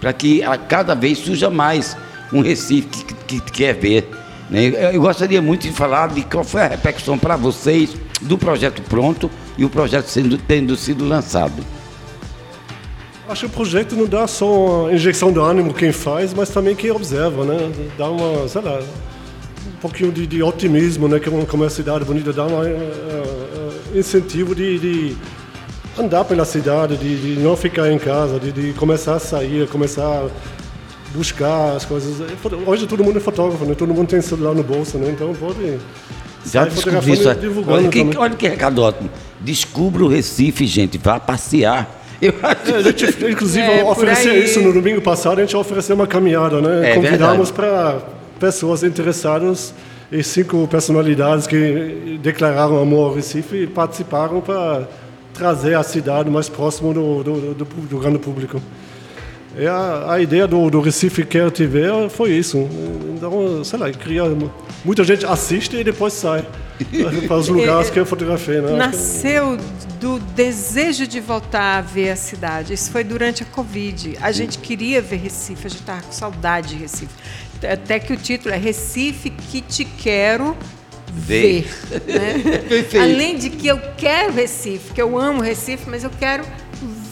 para 0.00 0.12
que 0.12 0.42
a 0.42 0.56
cada 0.56 0.94
vez 0.94 1.18
surja 1.18 1.50
mais 1.50 1.96
um 2.32 2.40
Recife 2.40 2.88
que, 2.88 3.14
que, 3.14 3.40
que 3.40 3.52
quer 3.52 3.74
ver. 3.74 4.08
Né? 4.50 4.94
Eu 4.94 5.00
gostaria 5.00 5.40
muito 5.42 5.62
de 5.62 5.72
falar 5.72 6.08
de 6.08 6.22
qual 6.22 6.44
foi 6.44 6.62
a 6.62 6.68
repercussão 6.68 7.18
para 7.18 7.36
vocês 7.36 7.94
do 8.22 8.36
projeto 8.36 8.82
pronto 8.82 9.30
e 9.56 9.64
o 9.64 9.68
projeto 9.68 10.06
sendo, 10.06 10.38
tendo 10.38 10.76
sido 10.76 11.06
lançado. 11.06 11.62
Acho 13.28 13.46
que 13.46 13.46
o 13.46 13.56
projeto 13.56 13.94
não 13.94 14.06
dá 14.06 14.26
só 14.26 14.84
uma 14.84 14.92
injeção 14.92 15.30
de 15.30 15.38
ânimo 15.38 15.74
quem 15.74 15.92
faz, 15.92 16.32
mas 16.32 16.48
também 16.48 16.74
quem 16.74 16.90
observa, 16.90 17.44
né? 17.44 17.70
Dá 17.98 18.08
uma, 18.08 18.48
sei 18.48 18.62
lá, 18.62 18.80
um 19.66 19.80
pouquinho 19.82 20.10
de, 20.10 20.26
de 20.26 20.42
otimismo, 20.42 21.08
né? 21.08 21.20
Como 21.20 21.42
é 21.42 21.54
uma 21.54 21.68
cidade 21.68 22.06
bonita, 22.06 22.32
dá 22.32 22.46
um 22.46 22.54
uh, 22.54 22.64
uh, 22.64 23.98
incentivo 23.98 24.54
de, 24.54 24.78
de 24.78 25.16
andar 25.98 26.24
pela 26.24 26.44
cidade, 26.44 26.96
de, 26.96 27.34
de 27.34 27.40
não 27.40 27.56
ficar 27.56 27.90
em 27.90 27.98
casa, 27.98 28.38
de, 28.38 28.52
de, 28.52 28.72
começar 28.74 29.16
a 29.16 29.18
sair, 29.18 29.66
começar 29.68 30.26
buscar 31.14 31.76
as 31.76 31.84
coisas. 31.84 32.16
Hoje 32.66 32.86
todo 32.86 33.02
mundo 33.02 33.18
é 33.18 33.20
fotógrafo, 33.20 33.64
né? 33.64 33.74
todo 33.74 33.92
mundo 33.94 34.08
tem 34.08 34.20
celular 34.20 34.54
no 34.54 34.62
bolso, 34.62 34.98
né? 34.98 35.10
então 35.10 35.34
pode. 35.34 35.78
Já 36.46 36.64
descobri 36.64 37.12
isso. 37.12 37.28
Olha 37.66 37.88
que, 37.88 38.16
olha 38.16 38.34
que 38.34 38.48
recado 38.48 38.82
ótimo. 38.82 39.10
Descubra 39.40 40.04
o 40.04 40.08
Recife, 40.08 40.66
gente. 40.66 40.98
Vá 40.98 41.18
passear. 41.20 41.96
Eu 42.20 42.34
acho... 42.42 42.70
é, 42.70 42.76
a 42.78 42.82
gente, 42.82 43.30
inclusive, 43.30 43.64
é, 43.64 43.84
ofereceu 43.84 44.36
isso 44.42 44.60
no 44.60 44.72
domingo 44.72 45.00
passado, 45.00 45.38
a 45.38 45.40
gente 45.42 45.56
ofereceu 45.56 45.94
uma 45.94 46.06
caminhada, 46.06 46.60
né? 46.60 46.90
É, 46.90 46.94
Convidamos 46.94 47.50
para 47.50 48.00
pessoas 48.40 48.82
interessadas 48.82 49.72
e 50.10 50.22
cinco 50.24 50.66
personalidades 50.66 51.46
que 51.46 52.18
declararam 52.20 52.80
amor 52.80 53.10
ao 53.10 53.14
Recife 53.14 53.62
e 53.62 53.66
participaram 53.66 54.40
para 54.40 54.88
trazer 55.38 55.74
a 55.76 55.82
cidade 55.82 56.28
mais 56.28 56.48
próximo 56.48 56.92
do, 56.92 57.22
do, 57.22 57.54
do, 57.54 57.64
do 57.64 57.98
grande 57.98 58.18
público. 58.18 58.60
E 59.56 59.66
a, 59.66 60.12
a 60.12 60.20
ideia 60.20 60.46
do, 60.46 60.68
do 60.68 60.80
Recife 60.80 61.24
Quer 61.24 61.50
Te 61.50 61.66
Ver 61.66 62.10
foi 62.10 62.32
isso. 62.32 62.68
Então, 63.16 63.64
sei 63.64 63.78
lá, 63.78 63.90
cria, 63.90 64.22
muita 64.84 65.02
gente 65.04 65.24
assiste 65.24 65.76
e 65.76 65.84
depois 65.84 66.12
sai 66.12 66.44
para 67.26 67.36
os 67.36 67.48
lugares 67.48 67.88
que 67.90 67.98
eu 67.98 68.04
fotografei. 68.04 68.60
Né? 68.60 68.76
Nasceu 68.76 69.56
do 70.00 70.18
desejo 70.18 71.06
de 71.06 71.20
voltar 71.20 71.78
a 71.78 71.80
ver 71.80 72.10
a 72.10 72.16
cidade. 72.16 72.72
Isso 72.72 72.90
foi 72.90 73.02
durante 73.02 73.42
a 73.42 73.46
Covid. 73.46 74.18
A 74.20 74.30
gente 74.30 74.58
queria 74.58 75.00
ver 75.00 75.16
Recife, 75.16 75.66
a 75.66 75.70
gente 75.70 75.80
estava 75.80 76.02
com 76.02 76.12
saudade 76.12 76.68
de 76.68 76.76
Recife. 76.76 77.14
Até 77.68 77.98
que 77.98 78.12
o 78.12 78.16
título 78.16 78.54
é 78.54 78.58
Recife 78.58 79.30
que 79.30 79.60
te 79.60 79.84
quero 79.84 80.56
ver. 81.12 81.66
ver 81.88 82.02
né? 82.06 83.02
Além 83.02 83.36
de 83.36 83.50
que 83.50 83.66
eu 83.66 83.80
quero 83.96 84.32
Recife, 84.32 84.92
que 84.92 85.00
eu 85.00 85.18
amo 85.18 85.42
Recife, 85.42 85.88
mas 85.88 86.04
eu 86.04 86.10
quero 86.18 86.44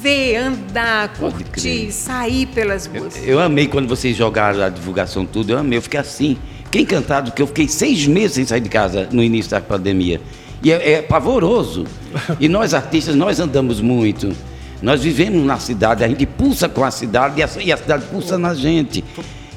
ver, 0.01 0.37
andar, 0.37 1.15
curtir, 1.15 1.91
sair 1.91 2.47
pelas 2.47 2.87
ruas. 2.87 3.17
Eu, 3.17 3.25
eu, 3.25 3.41
amei 3.41 3.67
quando 3.67 3.89
vocês 3.89 4.17
jogaram 4.17 4.63
a 4.63 4.69
divulgação 4.69 5.27
tudo, 5.27 5.53
eu 5.53 5.59
amei, 5.59 5.79
eu 5.79 5.83
fiquei 5.83 5.99
assim, 5.99 6.39
fiquei 6.65 6.83
encantado, 6.83 7.31
porque 7.31 7.43
eu 7.43 7.47
fiquei 7.47 7.67
seis 7.67 8.07
meses 8.07 8.33
sem 8.33 8.47
sair 8.47 8.61
de 8.61 8.69
casa 8.69 9.09
no 9.11 9.23
início 9.23 9.51
da 9.51 9.61
pandemia. 9.61 10.21
E 10.63 10.73
é, 10.73 10.93
é 10.93 11.03
pavoroso. 11.03 11.85
E 12.41 12.49
nós 12.49 12.73
artistas, 12.73 13.15
nós 13.15 13.39
andamos 13.41 13.81
muito. 13.81 14.35
Nós 14.81 15.03
vivemos 15.03 15.45
na 15.45 15.59
cidade, 15.59 16.05
a 16.05 16.09
gente 16.09 16.27
pulsa 16.27 16.69
com 16.69 16.85
a 16.85 16.91
cidade 16.91 17.41
e 17.41 17.43
a, 17.43 17.49
e 17.63 17.73
a 17.73 17.77
cidade 17.77 18.05
pulsa 18.07 18.39
na 18.39 18.55
gente. 18.55 19.05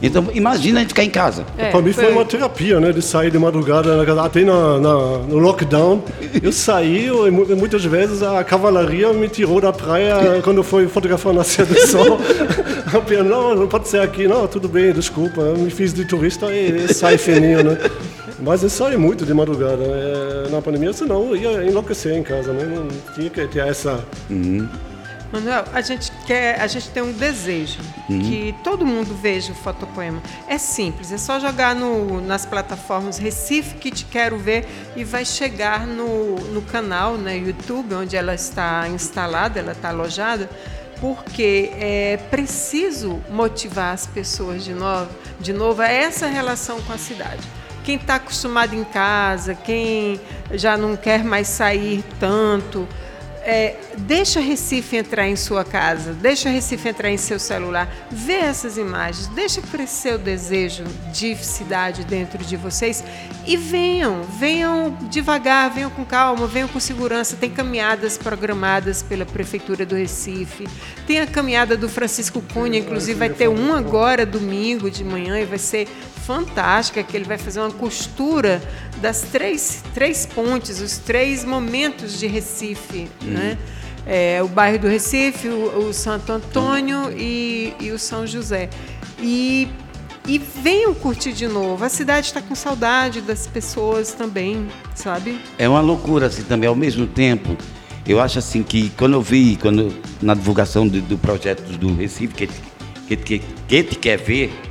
Então, 0.02 0.28
imagina 0.34 0.80
a 0.80 0.82
gente 0.82 0.90
ficar 0.90 1.04
em 1.04 1.10
casa. 1.10 1.46
É, 1.58 1.70
para 1.70 1.82
mim 1.82 1.92
foi, 1.92 2.06
foi, 2.06 2.14
uma 2.14 2.24
terapia, 2.24 2.80
né? 2.80 2.92
De 2.92 3.02
sair 3.02 3.30
de 3.30 3.38
madrugada, 3.38 4.02
até 4.24 4.42
na, 4.44 4.80
na, 4.80 4.96
no 5.20 5.38
lockdown. 5.40 6.02
Eu 6.42 6.52
saí 6.52 7.08
e 7.08 7.32
muitas 7.32 7.84
vezes 7.84 8.24
a 8.24 8.44
cavalaria 8.44 9.12
me 9.12 9.28
tirou 9.28 9.60
da 9.60 9.74
praia 9.74 10.42
quando 10.44 10.58
eu 10.58 10.64
fui 10.64 10.88
fotografar 10.88 11.34
na 11.34 11.44
Serra 11.44 11.74
do 11.74 11.88
Sol. 11.88 12.20
eu 13.10 13.24
não, 13.24 13.56
não 13.56 13.68
pode 13.68 13.88
ser 13.88 14.02
aqui. 14.02 14.28
Não, 14.28 14.48
tudo 14.48 14.70
bem, 14.70 14.94
desculpa. 14.94 15.42
Eu 15.42 15.58
me 15.58 15.70
fiz 15.70 15.94
de 15.94 16.06
turista 16.06 16.48
e, 16.54 16.86
e 16.86 16.94
saí 16.94 17.18
fininho, 17.18 17.64
né? 17.64 17.78
Mas 18.42 18.64
eu 18.64 18.70
saí 18.70 18.96
muito 18.96 19.26
de 19.26 19.34
madrugada. 19.34 19.86
Né? 19.86 20.48
Na 20.50 20.62
pandemia, 20.62 20.94
senão 20.94 21.36
eu 21.36 21.36
ia 21.36 21.64
enlouquecer 21.66 22.16
em 22.16 22.24
casa, 22.24 22.54
né? 22.54 22.64
Não 22.64 22.88
tinha 23.14 23.30
que 23.30 23.46
ter 23.48 23.68
essa... 23.68 24.00
Uhum 24.30 24.68
Manuel, 25.32 25.66
a 25.74 25.82
gente 25.82 26.12
quer, 26.26 26.60
a 26.60 26.66
gente 26.66 26.90
tem 26.90 27.04
um 27.04 27.12
desejo 27.12 27.80
uhum. 28.10 28.20
que 28.20 28.56
todo 28.64 28.86
mundo 28.86 29.16
veja 29.16 29.52
o 29.52 29.56
fotopoema. 29.56 30.22
É 30.48 30.58
simples, 30.58 31.12
é 31.12 31.18
só 31.18 31.40
jogar 31.40 31.76
no, 31.76 32.20
nas 32.22 32.46
plataformas 32.46 33.18
Recife 33.18 33.76
que 33.76 33.92
te 33.92 34.06
quero 34.06 34.38
ver 34.38 34.68
e 34.96 35.04
vai 35.04 35.24
chegar 35.24 35.86
no, 35.86 36.36
no 36.52 36.62
canal, 36.64 37.14
no 37.14 37.24
né, 37.24 37.38
YouTube, 37.38 37.94
onde 37.94 38.16
ela 38.16 38.34
está 38.34 38.88
instalada, 38.90 39.60
ela 39.60 39.74
está 39.74 39.90
alojada, 39.90 40.50
porque 41.00 41.72
é 41.76 42.18
preciso 42.32 43.22
motivar 43.30 43.94
as 43.94 44.08
pessoas 44.08 44.64
de 44.64 44.74
novo, 44.74 45.12
de 45.40 45.54
novo 45.54 45.82
a 45.82 45.88
essa 45.88 46.26
relação 46.28 46.82
com 46.82 46.94
a 46.94 46.98
cidade 46.98 47.48
quem 47.90 47.96
está 47.96 48.16
acostumado 48.16 48.76
em 48.76 48.84
casa, 48.84 49.56
quem 49.56 50.22
já 50.52 50.78
não 50.78 50.96
quer 50.96 51.24
mais 51.24 51.48
sair 51.48 52.04
tanto, 52.20 52.88
é, 53.50 53.76
deixa 53.98 54.40
Recife 54.40 54.96
entrar 54.96 55.28
em 55.28 55.36
sua 55.36 55.66
casa, 55.66 56.14
deixa 56.14 56.50
Recife 56.50 56.88
entrar 56.88 57.10
em 57.10 57.18
seu 57.18 57.40
celular, 57.40 57.92
vê 58.12 58.34
essas 58.34 58.78
imagens, 58.78 59.26
deixa 59.30 59.60
crescer 59.60 60.14
o 60.14 60.18
desejo 60.20 60.84
de 61.12 61.36
cidade 61.36 62.04
dentro 62.04 62.38
de 62.44 62.56
vocês 62.56 63.04
e 63.48 63.58
venham, 63.58 64.22
venham 64.22 64.96
devagar, 65.10 65.72
venham 65.72 65.90
com 65.90 66.06
calma, 66.06 66.46
venham 66.46 66.68
com 66.68 66.80
segurança. 66.80 67.36
Tem 67.36 67.50
caminhadas 67.50 68.20
programadas 68.20 69.02
pela 69.02 69.26
Prefeitura 69.26 69.84
do 69.84 69.96
Recife, 69.96 70.68
tem 71.08 71.20
a 71.20 71.26
caminhada 71.26 71.76
do 71.76 71.90
Francisco 71.90 72.44
Cunha, 72.54 72.78
inclusive 72.78 73.18
vai 73.18 73.30
ter 73.32 73.48
um 73.48 73.74
agora 73.74 74.28
domingo 74.28 74.92
de 74.92 75.04
manhã 75.04 75.40
e 75.40 75.46
vai 75.46 75.58
ser 75.58 75.88
fantástica, 76.30 77.02
que 77.02 77.18
ele 77.18 77.26
vai 77.26 77.40
fazer 77.40 77.60
uma 77.60 77.72
costura 77.72 78.62
das 79.02 79.22
três, 79.22 79.84
três 79.96 80.28
pontes, 80.28 80.80
os 80.80 81.00
três 81.00 81.44
momentos 81.44 82.20
de 82.20 82.28
Recife, 82.28 83.10
hum. 83.24 83.32
né? 83.32 83.58
É, 84.06 84.40
o 84.44 84.48
bairro 84.48 84.78
do 84.78 84.88
Recife, 84.88 85.48
o, 85.48 85.88
o 85.88 85.94
Santo 85.94 86.32
Antônio 86.32 87.12
e, 87.18 87.74
e, 87.80 87.90
o 87.90 87.98
São 87.98 88.28
José. 88.28 88.70
E, 89.20 89.68
e 90.28 90.38
venham 90.38 90.94
curtir 90.94 91.34
de 91.34 91.48
novo. 91.48 91.84
A 91.84 91.90
cidade 91.90 92.28
está 92.28 92.44
com 92.44 92.54
saudade 92.54 93.22
das 93.22 93.48
pessoas 93.48 94.14
também, 94.14 94.68
sabe? 94.94 95.40
É 95.58 95.68
uma 95.68 95.82
loucura 95.82 96.28
assim 96.28 96.44
também, 96.44 96.70
ao 96.70 96.76
mesmo 96.76 97.08
tempo. 97.08 97.58
Eu 98.08 98.22
acho 98.22 98.38
assim 98.38 98.62
que 98.62 98.92
quando 98.92 99.14
eu 99.14 99.22
vi, 99.22 99.58
quando 99.60 99.92
na 100.22 100.36
divulgação 100.36 100.88
do, 100.88 101.02
do 101.02 101.18
projeto 101.18 101.64
do 101.78 101.92
Recife, 101.96 102.36
que, 102.36 102.48
que, 103.08 103.18
que, 103.18 103.42
que 103.68 103.84
te 103.84 103.96
quer 103.96 104.18
ver, 104.18 104.69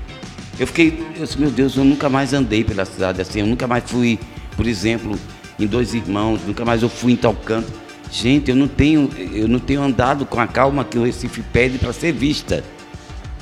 eu 0.58 0.66
fiquei, 0.66 1.06
eu 1.16 1.24
disse, 1.24 1.40
meu 1.40 1.50
Deus, 1.50 1.76
eu 1.76 1.84
nunca 1.84 2.08
mais 2.08 2.32
andei 2.32 2.64
pela 2.64 2.84
cidade 2.84 3.20
assim, 3.20 3.40
eu 3.40 3.46
nunca 3.46 3.66
mais 3.66 3.84
fui, 3.86 4.18
por 4.56 4.66
exemplo, 4.66 5.18
em 5.58 5.66
Dois 5.66 5.94
Irmãos, 5.94 6.40
nunca 6.46 6.64
mais 6.64 6.82
eu 6.82 6.88
fui 6.88 7.12
em 7.12 7.16
tal 7.16 7.34
canto. 7.34 7.72
Gente, 8.10 8.50
eu 8.50 8.56
não 8.56 8.66
tenho, 8.66 9.10
eu 9.32 9.46
não 9.46 9.58
tenho 9.58 9.82
andado 9.82 10.24
com 10.24 10.40
a 10.40 10.46
calma 10.46 10.84
que 10.84 10.98
o 10.98 11.04
Recife 11.04 11.42
pede 11.52 11.78
para 11.78 11.92
ser 11.92 12.12
vista, 12.12 12.64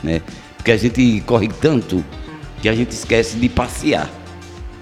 né? 0.03 0.21
Porque 0.57 0.73
a 0.73 0.77
gente 0.77 1.23
corre 1.25 1.49
tanto 1.49 2.05
que 2.61 2.69
a 2.69 2.75
gente 2.75 2.91
esquece 2.91 3.37
de 3.37 3.49
passear. 3.49 4.11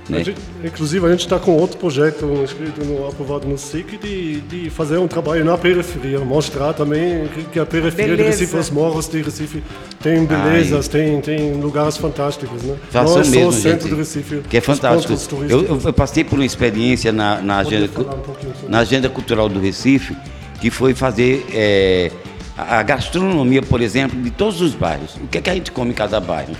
Né? 0.08 0.18
A 0.18 0.22
gente, 0.22 0.40
inclusive, 0.62 1.06
a 1.06 1.10
gente 1.10 1.20
está 1.20 1.38
com 1.38 1.52
outro 1.52 1.78
projeto 1.78 2.26
inscrito 2.42 2.84
no, 2.84 3.08
aprovado 3.08 3.48
no 3.48 3.56
SIC 3.56 3.98
de, 3.98 4.40
de 4.42 4.70
fazer 4.70 4.98
um 4.98 5.08
trabalho 5.08 5.44
na 5.44 5.56
periferia, 5.56 6.20
mostrar 6.20 6.74
também 6.74 7.26
que, 7.52 7.58
a 7.58 7.64
periferia 7.64 8.16
Beleza. 8.16 8.38
de 8.38 8.44
Recife, 8.44 8.56
os 8.56 8.70
morros 8.70 9.08
de 9.08 9.22
Recife, 9.22 9.62
tem 10.02 10.26
belezas, 10.26 10.88
tem, 10.88 11.20
tem 11.20 11.54
lugares 11.54 11.96
fantásticos. 11.96 12.62
Né? 12.62 12.76
Não 12.92 13.02
é 13.02 13.06
só 13.06 13.20
o 13.20 13.24
centro 13.24 13.60
gente, 13.60 13.88
do 13.88 13.96
Recife. 13.96 14.42
Que 14.48 14.58
é 14.58 14.60
fantástico. 14.60 15.14
Eu, 15.48 15.80
eu, 15.84 15.92
passei 15.92 16.22
por 16.22 16.38
uma 16.38 16.44
experiência 16.44 17.10
na, 17.10 17.40
na, 17.40 17.58
agenda, 17.58 17.90
um 17.98 18.68
na 18.68 18.80
agenda 18.80 19.08
cultural 19.08 19.48
do 19.48 19.58
Recife, 19.58 20.14
que 20.60 20.70
foi 20.70 20.92
fazer 20.94 21.46
é, 21.50 22.10
a 22.58 22.82
gastronomia, 22.82 23.62
por 23.62 23.80
exemplo, 23.80 24.20
de 24.20 24.30
todos 24.30 24.60
os 24.60 24.74
bairros. 24.74 25.16
O 25.16 25.26
que 25.28 25.38
é 25.38 25.40
que 25.40 25.48
a 25.48 25.54
gente 25.54 25.72
come 25.72 25.92
em 25.92 25.94
cada 25.94 26.20
bairro? 26.20 26.54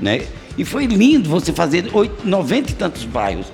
Né? 0.00 0.22
E 0.56 0.64
foi 0.64 0.86
lindo 0.86 1.28
você 1.28 1.52
fazer 1.52 1.86
90 2.24 2.70
e 2.70 2.74
tantos 2.74 3.04
bairros. 3.04 3.46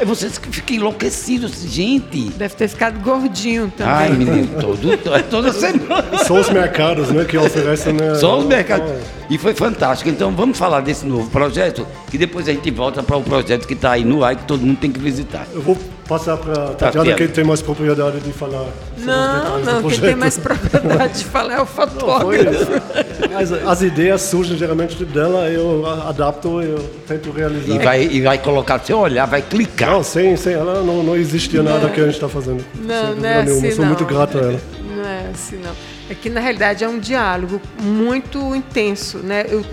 Aí 0.00 0.06
você 0.06 0.30
fica 0.30 0.72
enlouquecido, 0.72 1.46
gente. 1.46 2.30
Deve 2.30 2.54
ter 2.54 2.68
ficado 2.68 2.98
gordinho 3.00 3.70
também. 3.76 3.92
Ai, 3.94 4.10
menino, 4.10 4.48
todo, 4.58 4.96
toda 5.28 5.52
semana. 5.52 6.16
São 6.24 6.40
os 6.40 6.48
mercados, 6.48 7.10
né, 7.10 7.26
que 7.26 7.36
oferecem. 7.36 7.92
Né? 7.92 8.14
Só 8.14 8.38
os 8.38 8.46
mercados. 8.46 8.90
E 9.28 9.36
foi 9.36 9.52
fantástico. 9.52 10.08
Então 10.08 10.32
vamos 10.32 10.56
falar 10.56 10.80
desse 10.80 11.04
novo 11.04 11.28
projeto, 11.28 11.86
que 12.10 12.16
depois 12.16 12.48
a 12.48 12.52
gente 12.52 12.70
volta 12.70 13.02
para 13.02 13.18
o 13.18 13.22
projeto 13.22 13.66
que 13.66 13.74
está 13.74 13.92
aí 13.92 14.02
no 14.02 14.24
ar, 14.24 14.36
que 14.36 14.44
todo 14.44 14.64
mundo 14.64 14.78
tem 14.78 14.90
que 14.90 14.98
visitar. 14.98 15.46
Eu 15.52 15.60
vou 15.60 15.76
passar 16.08 16.38
para 16.38 16.52
a 16.52 16.66
tá, 16.68 16.90
Tatiana, 16.90 17.14
quem 17.14 17.28
tem 17.28 17.44
mais 17.44 17.60
propriedade 17.60 18.20
de 18.20 18.32
falar. 18.32 18.66
Não, 18.96 19.60
não, 19.60 19.82
quem 19.88 20.00
tem 20.00 20.16
mais 20.16 20.38
propriedade 20.38 21.18
de 21.18 21.24
falar 21.26 21.58
é 21.58 21.60
o 21.60 21.66
fotógrafo. 21.66 22.70
Não, 22.70 23.19
as, 23.34 23.52
as, 23.52 23.82
ideias 23.82 24.22
surgem 24.22 24.56
geralmente 24.56 25.04
dela, 25.04 25.48
eu 25.48 25.86
adapto, 25.86 26.60
eu 26.60 26.78
tento 27.06 27.30
realizar. 27.30 27.74
E 27.74 27.78
vai, 27.78 28.02
e 28.04 28.20
vai 28.20 28.38
colocar 28.38 28.78
seu 28.80 28.98
olhar, 28.98 29.26
vai 29.26 29.42
clicar. 29.42 29.90
Não, 29.90 30.02
sem, 30.02 30.36
sem 30.36 30.54
ela 30.54 30.82
não, 30.82 31.02
não 31.02 31.16
existia 31.16 31.62
não, 31.62 31.72
nada 31.72 31.88
que 31.88 32.00
a 32.00 32.04
gente 32.04 32.14
está 32.14 32.28
fazendo. 32.28 32.64
Não, 32.74 33.14
não 33.14 33.28
é 33.28 33.42
assim, 33.42 33.66
Eu 33.66 33.72
sou 33.72 33.86
muito 33.86 34.04
grato 34.04 34.38
a 34.38 34.40
ela. 34.40 34.60
Não 34.96 35.04
é 35.04 35.30
assim, 35.32 35.56
não. 35.56 35.72
É 36.08 36.14
que 36.14 36.28
na 36.28 36.40
realidade 36.40 36.82
é 36.82 36.88
um 36.88 36.98
diálogo 36.98 37.60
muito 37.80 38.54
intenso, 38.54 39.18
né? 39.18 39.44
Eu, 39.48 39.64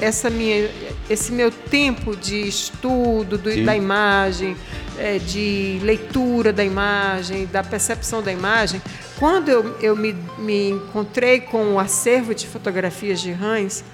essa 0.00 0.30
minha, 0.30 0.68
esse 1.10 1.30
meu 1.30 1.50
tempo 1.50 2.16
de 2.16 2.48
estudo 2.48 3.36
do, 3.36 3.64
da 3.64 3.76
imagem, 3.76 4.56
é, 4.98 5.18
de 5.18 5.78
leitura 5.82 6.52
da 6.52 6.64
imagem, 6.64 7.46
da 7.46 7.62
percepção 7.62 8.22
da 8.22 8.32
imagem, 8.32 8.80
quando 9.18 9.48
eu, 9.48 9.76
eu 9.80 9.96
me, 9.96 10.14
me 10.38 10.70
encontrei 10.70 11.40
com 11.40 11.74
o 11.74 11.78
acervo 11.78 12.34
de 12.34 12.46
fotografias 12.46 13.20
de 13.20 13.30
Hans, 13.30 13.84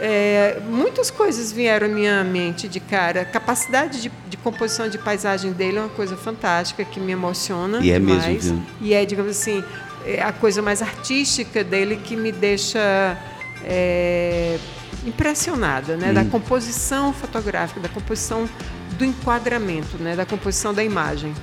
é, 0.00 0.58
muitas 0.68 1.10
coisas 1.10 1.52
vieram 1.52 1.86
à 1.86 1.90
minha 1.90 2.24
mente 2.24 2.68
de 2.68 2.80
cara. 2.80 3.22
A 3.22 3.24
capacidade 3.24 4.00
de, 4.00 4.10
de, 4.28 4.36
composição 4.36 4.88
de 4.88 4.96
paisagem 4.96 5.52
dele 5.52 5.78
é 5.78 5.80
uma 5.80 5.90
coisa 5.90 6.16
fantástica 6.16 6.84
que 6.84 6.98
me 6.98 7.12
emociona. 7.12 7.80
E 7.82 7.90
é 7.90 7.98
demais. 7.98 8.26
mesmo. 8.26 8.64
Viu? 8.80 8.88
E 8.88 8.94
é, 8.94 9.04
digamos 9.04 9.32
assim, 9.32 9.62
é 10.06 10.22
a 10.22 10.32
coisa 10.32 10.62
mais 10.62 10.80
artística 10.80 11.62
dele 11.62 11.96
que 11.96 12.16
me 12.16 12.32
deixa 12.32 13.18
é, 13.64 14.58
impressionada, 15.04 15.96
né, 15.96 16.12
da 16.12 16.24
composição 16.24 17.12
fotográfica, 17.12 17.80
da 17.80 17.88
composição 17.88 18.48
do 18.96 19.04
enquadramento, 19.04 19.98
né, 19.98 20.16
da 20.16 20.24
composição 20.24 20.72
da 20.72 20.82
imagem. 20.82 21.34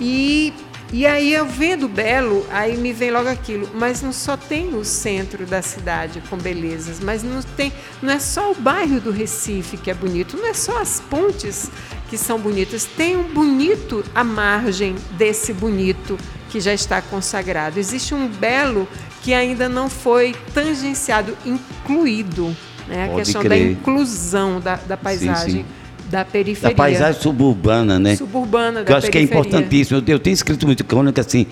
E 0.00 0.54
e 0.92 1.06
aí 1.06 1.32
eu 1.32 1.46
vendo 1.46 1.88
Belo, 1.88 2.44
aí 2.50 2.76
me 2.76 2.92
vem 2.92 3.12
logo 3.12 3.28
aquilo, 3.28 3.68
mas 3.74 4.02
não 4.02 4.12
só 4.12 4.36
tem 4.36 4.74
o 4.74 4.84
centro 4.84 5.46
da 5.46 5.62
cidade 5.62 6.20
com 6.28 6.36
belezas, 6.36 6.98
mas 7.00 7.22
não 7.22 7.40
tem, 7.42 7.72
não 8.02 8.12
é 8.12 8.18
só 8.18 8.50
o 8.50 8.54
bairro 8.54 9.00
do 9.00 9.12
Recife 9.12 9.76
que 9.76 9.90
é 9.90 9.94
bonito, 9.94 10.36
não 10.36 10.48
é 10.48 10.54
só 10.54 10.80
as 10.80 10.98
pontes 10.98 11.70
que 12.08 12.18
são 12.18 12.40
bonitas, 12.40 12.84
tem 12.84 13.16
um 13.16 13.22
bonito 13.22 14.04
à 14.14 14.24
margem 14.24 14.96
desse 15.12 15.52
bonito 15.52 16.18
que 16.50 16.60
já 16.60 16.74
está 16.74 17.00
consagrado. 17.00 17.78
Existe 17.78 18.12
um 18.12 18.26
belo 18.26 18.88
que 19.22 19.32
ainda 19.32 19.68
não 19.68 19.88
foi 19.88 20.34
tangenciado, 20.52 21.36
incluído, 21.46 22.56
né? 22.88 23.04
A 23.04 23.06
Pode 23.08 23.18
questão 23.20 23.42
da 23.42 23.48
crer. 23.50 23.70
inclusão 23.70 24.60
da, 24.60 24.74
da 24.74 24.96
paisagem 24.96 25.62
sim. 25.62 25.79
Da 26.10 26.24
periferia. 26.24 26.70
Da 26.70 26.76
paisagem 26.76 27.20
suburbana, 27.20 27.98
né? 27.98 28.16
suburbana 28.16 28.80
que 28.80 28.86
da 28.86 28.92
eu 28.92 28.96
acho 28.98 29.10
que 29.10 29.18
é 29.18 29.20
periferia. 29.26 29.40
importantíssimo. 29.40 29.98
Eu, 29.98 30.04
eu 30.14 30.18
tenho 30.18 30.34
escrito 30.34 30.66
muito 30.66 30.84
crônica 30.84 31.20
assim, 31.20 31.46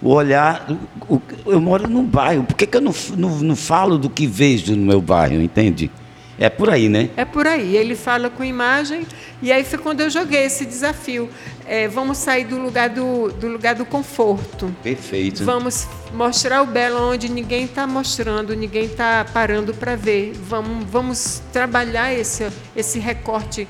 o 0.00 0.10
olhar. 0.10 0.66
o- 1.08 1.14
o- 1.16 1.22
eu 1.46 1.60
moro 1.60 1.88
num 1.88 2.04
bairro, 2.04 2.44
por 2.44 2.54
que, 2.56 2.66
que 2.66 2.76
eu 2.76 2.80
não, 2.80 2.94
não, 3.16 3.38
não 3.38 3.56
falo 3.56 3.98
do 3.98 4.10
que 4.10 4.26
vejo 4.26 4.76
no 4.76 4.84
meu 4.86 5.00
bairro, 5.00 5.40
entende? 5.40 5.90
É 6.38 6.48
por 6.48 6.70
aí, 6.70 6.88
né? 6.88 7.10
É 7.16 7.24
por 7.24 7.46
aí. 7.46 7.76
Ele 7.76 7.94
fala 7.94 8.28
com 8.28 8.42
imagem 8.42 9.06
e 9.40 9.52
aí 9.52 9.62
foi 9.62 9.78
quando 9.78 10.00
eu 10.00 10.10
joguei 10.10 10.44
esse 10.44 10.64
desafio. 10.64 11.28
É, 11.68 11.86
vamos 11.86 12.18
sair 12.18 12.44
do 12.44 12.58
lugar 12.58 12.88
do, 12.88 13.30
do 13.32 13.46
lugar 13.46 13.76
do 13.76 13.84
conforto. 13.84 14.74
Perfeito. 14.82 15.44
Vamos 15.44 15.86
mostrar 16.12 16.62
o 16.62 16.66
belo 16.66 17.12
onde 17.12 17.28
ninguém 17.28 17.64
está 17.66 17.86
mostrando, 17.86 18.56
ninguém 18.56 18.86
está 18.86 19.24
parando 19.32 19.72
para 19.72 19.94
ver. 19.94 20.32
Vamos, 20.48 20.84
vamos 20.90 21.42
trabalhar 21.52 22.12
esse, 22.12 22.48
esse 22.74 22.98
recorte 22.98 23.68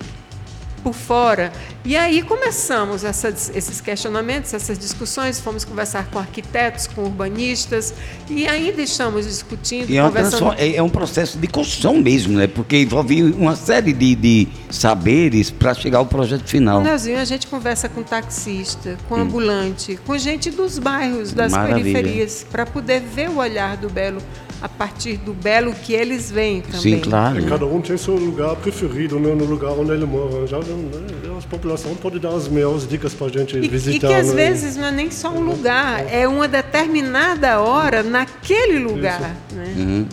por 0.82 0.92
fora. 0.94 1.52
E 1.84 1.96
aí 1.96 2.22
começamos 2.22 3.04
essas, 3.04 3.50
esses 3.54 3.80
questionamentos, 3.80 4.52
essas 4.54 4.78
discussões, 4.78 5.38
fomos 5.40 5.64
conversar 5.64 6.06
com 6.10 6.18
arquitetos, 6.18 6.86
com 6.86 7.02
urbanistas, 7.02 7.94
e 8.28 8.46
ainda 8.46 8.82
estamos 8.82 9.26
discutindo, 9.26 9.88
E 9.90 9.98
é, 9.98 10.02
conversando. 10.02 10.54
é- 10.58 10.76
é 10.76 10.82
um 10.82 10.88
processo 10.88 11.38
de 11.38 11.46
construção 11.46 11.98
mesmo, 11.98 12.38
né? 12.38 12.46
Porque 12.46 12.78
envolve 12.82 13.22
uma 13.22 13.56
série 13.56 13.92
de, 13.92 14.14
de 14.14 14.48
saberes 14.70 15.50
para 15.50 15.74
chegar 15.74 15.98
ao 15.98 16.06
projeto 16.06 16.44
final. 16.44 16.82
Leozinho, 16.82 17.18
a 17.18 17.24
gente 17.24 17.46
conversa 17.46 17.88
com 17.88 18.02
taxista, 18.02 18.96
com 19.08 19.16
ambulante, 19.16 19.98
com 20.06 20.16
gente 20.18 20.50
dos 20.50 20.78
bairros, 20.78 21.32
das 21.32 21.52
Maravilha. 21.52 21.92
periferias, 21.92 22.44
para 22.50 22.66
poder 22.66 23.00
ver 23.00 23.28
o 23.30 23.36
olhar 23.38 23.76
do 23.76 23.88
belo 23.88 24.20
a 24.60 24.68
partir 24.68 25.16
do 25.16 25.34
belo 25.34 25.72
que 25.74 25.92
eles 25.92 26.30
veem 26.30 26.60
também. 26.60 26.80
Sim, 26.80 27.00
claro. 27.00 27.40
E 27.40 27.44
cada 27.46 27.66
um 27.66 27.80
tem 27.80 27.96
seu 27.96 28.14
lugar 28.14 28.54
preferido 28.56 29.18
né, 29.18 29.34
no 29.34 29.44
lugar 29.44 29.70
onde 29.72 29.90
ele 29.90 30.06
mora. 30.06 30.46
Já, 30.46 30.60
né, 30.76 31.38
a 31.38 31.48
população 31.48 31.94
pode 31.94 32.18
dar 32.18 32.30
as 32.34 32.48
melhores 32.48 32.86
dicas 32.86 33.14
para 33.14 33.26
a 33.26 33.30
gente 33.30 33.56
E, 33.56 33.68
visitar. 33.68 34.06
e 34.06 34.10
que 34.10 34.14
às 34.14 34.28
né? 34.28 34.34
vezes 34.34 34.76
não 34.76 34.86
é 34.86 34.92
nem 34.92 35.10
só 35.10 35.30
um 35.30 35.40
lugar, 35.40 36.04
é 36.12 36.26
uma 36.26 36.46
determinada 36.48 37.60
hora 37.60 38.02
naquele 38.02 38.78
lugar. 38.78 39.36
Né? 39.52 40.06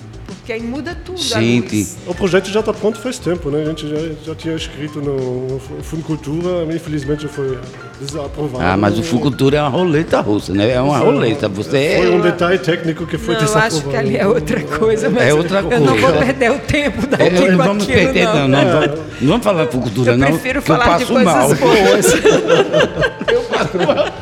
Porque 0.50 0.64
aí 0.64 0.68
muda 0.68 0.98
tudo. 1.06 1.20
Gente. 1.22 1.88
O 2.08 2.16
projeto 2.16 2.48
já 2.50 2.62
está 2.62 2.74
pronto 2.74 2.98
faz 3.00 3.20
tempo, 3.20 3.52
né? 3.52 3.62
A 3.62 3.66
gente 3.66 3.88
já, 3.88 3.98
já 4.26 4.34
tinha 4.34 4.56
escrito 4.56 5.00
no 5.00 5.60
Fundo 5.84 6.02
Cultura, 6.02 6.66
mas 6.66 6.78
infelizmente 6.78 7.28
foi 7.28 7.56
desaprovado. 8.02 8.64
Ah, 8.66 8.76
mas 8.76 8.98
o 8.98 9.04
Fucultura 9.04 9.58
é 9.58 9.62
uma 9.62 9.70
roleta 9.70 10.20
russa, 10.22 10.52
né? 10.52 10.72
É 10.72 10.82
uma 10.82 10.98
roleta. 10.98 11.48
Você 11.50 11.98
Foi 11.98 12.10
um 12.10 12.18
é. 12.18 12.32
detalhe 12.32 12.58
técnico 12.58 13.06
que 13.06 13.16
foi 13.20 13.36
Não, 13.36 13.42
eu 13.42 13.46
desaprovado. 13.46 13.76
acho 13.78 13.90
que 13.90 13.96
ali 13.96 14.18
é 14.18 14.26
outra 14.26 14.64
coisa, 14.64 15.10
mas 15.12 15.24
É 15.24 15.34
outra 15.36 15.60
eu 15.60 15.80
não 15.82 15.94
coisa. 15.96 16.08
vou 16.08 16.20
perder 16.20 16.52
o 16.52 16.60
tempo 16.60 17.06
daqui 17.06 17.24
É, 17.24 17.30
com 17.30 17.46
não 17.52 17.58
vamos 17.58 17.84
aquilo, 17.84 18.00
perder, 18.00 18.26
não. 18.26 18.48
Não, 18.48 18.48
não. 18.48 18.72
vamos, 18.82 19.00
não 19.22 19.28
vamos 19.30 19.44
falar 19.44 19.66
de 19.66 19.72
Fucultura, 19.72 20.12
Eu 20.14 20.18
não. 20.18 20.28
prefiro 20.30 20.62
que 20.64 20.72
eu 20.72 20.76
falar 20.78 20.98
de 20.98 21.06
coisas 21.06 21.24
mal. 21.26 21.48
boas. 21.54 22.06
Eu 23.32 23.42
passo 23.44 23.78
mal. 23.78 24.14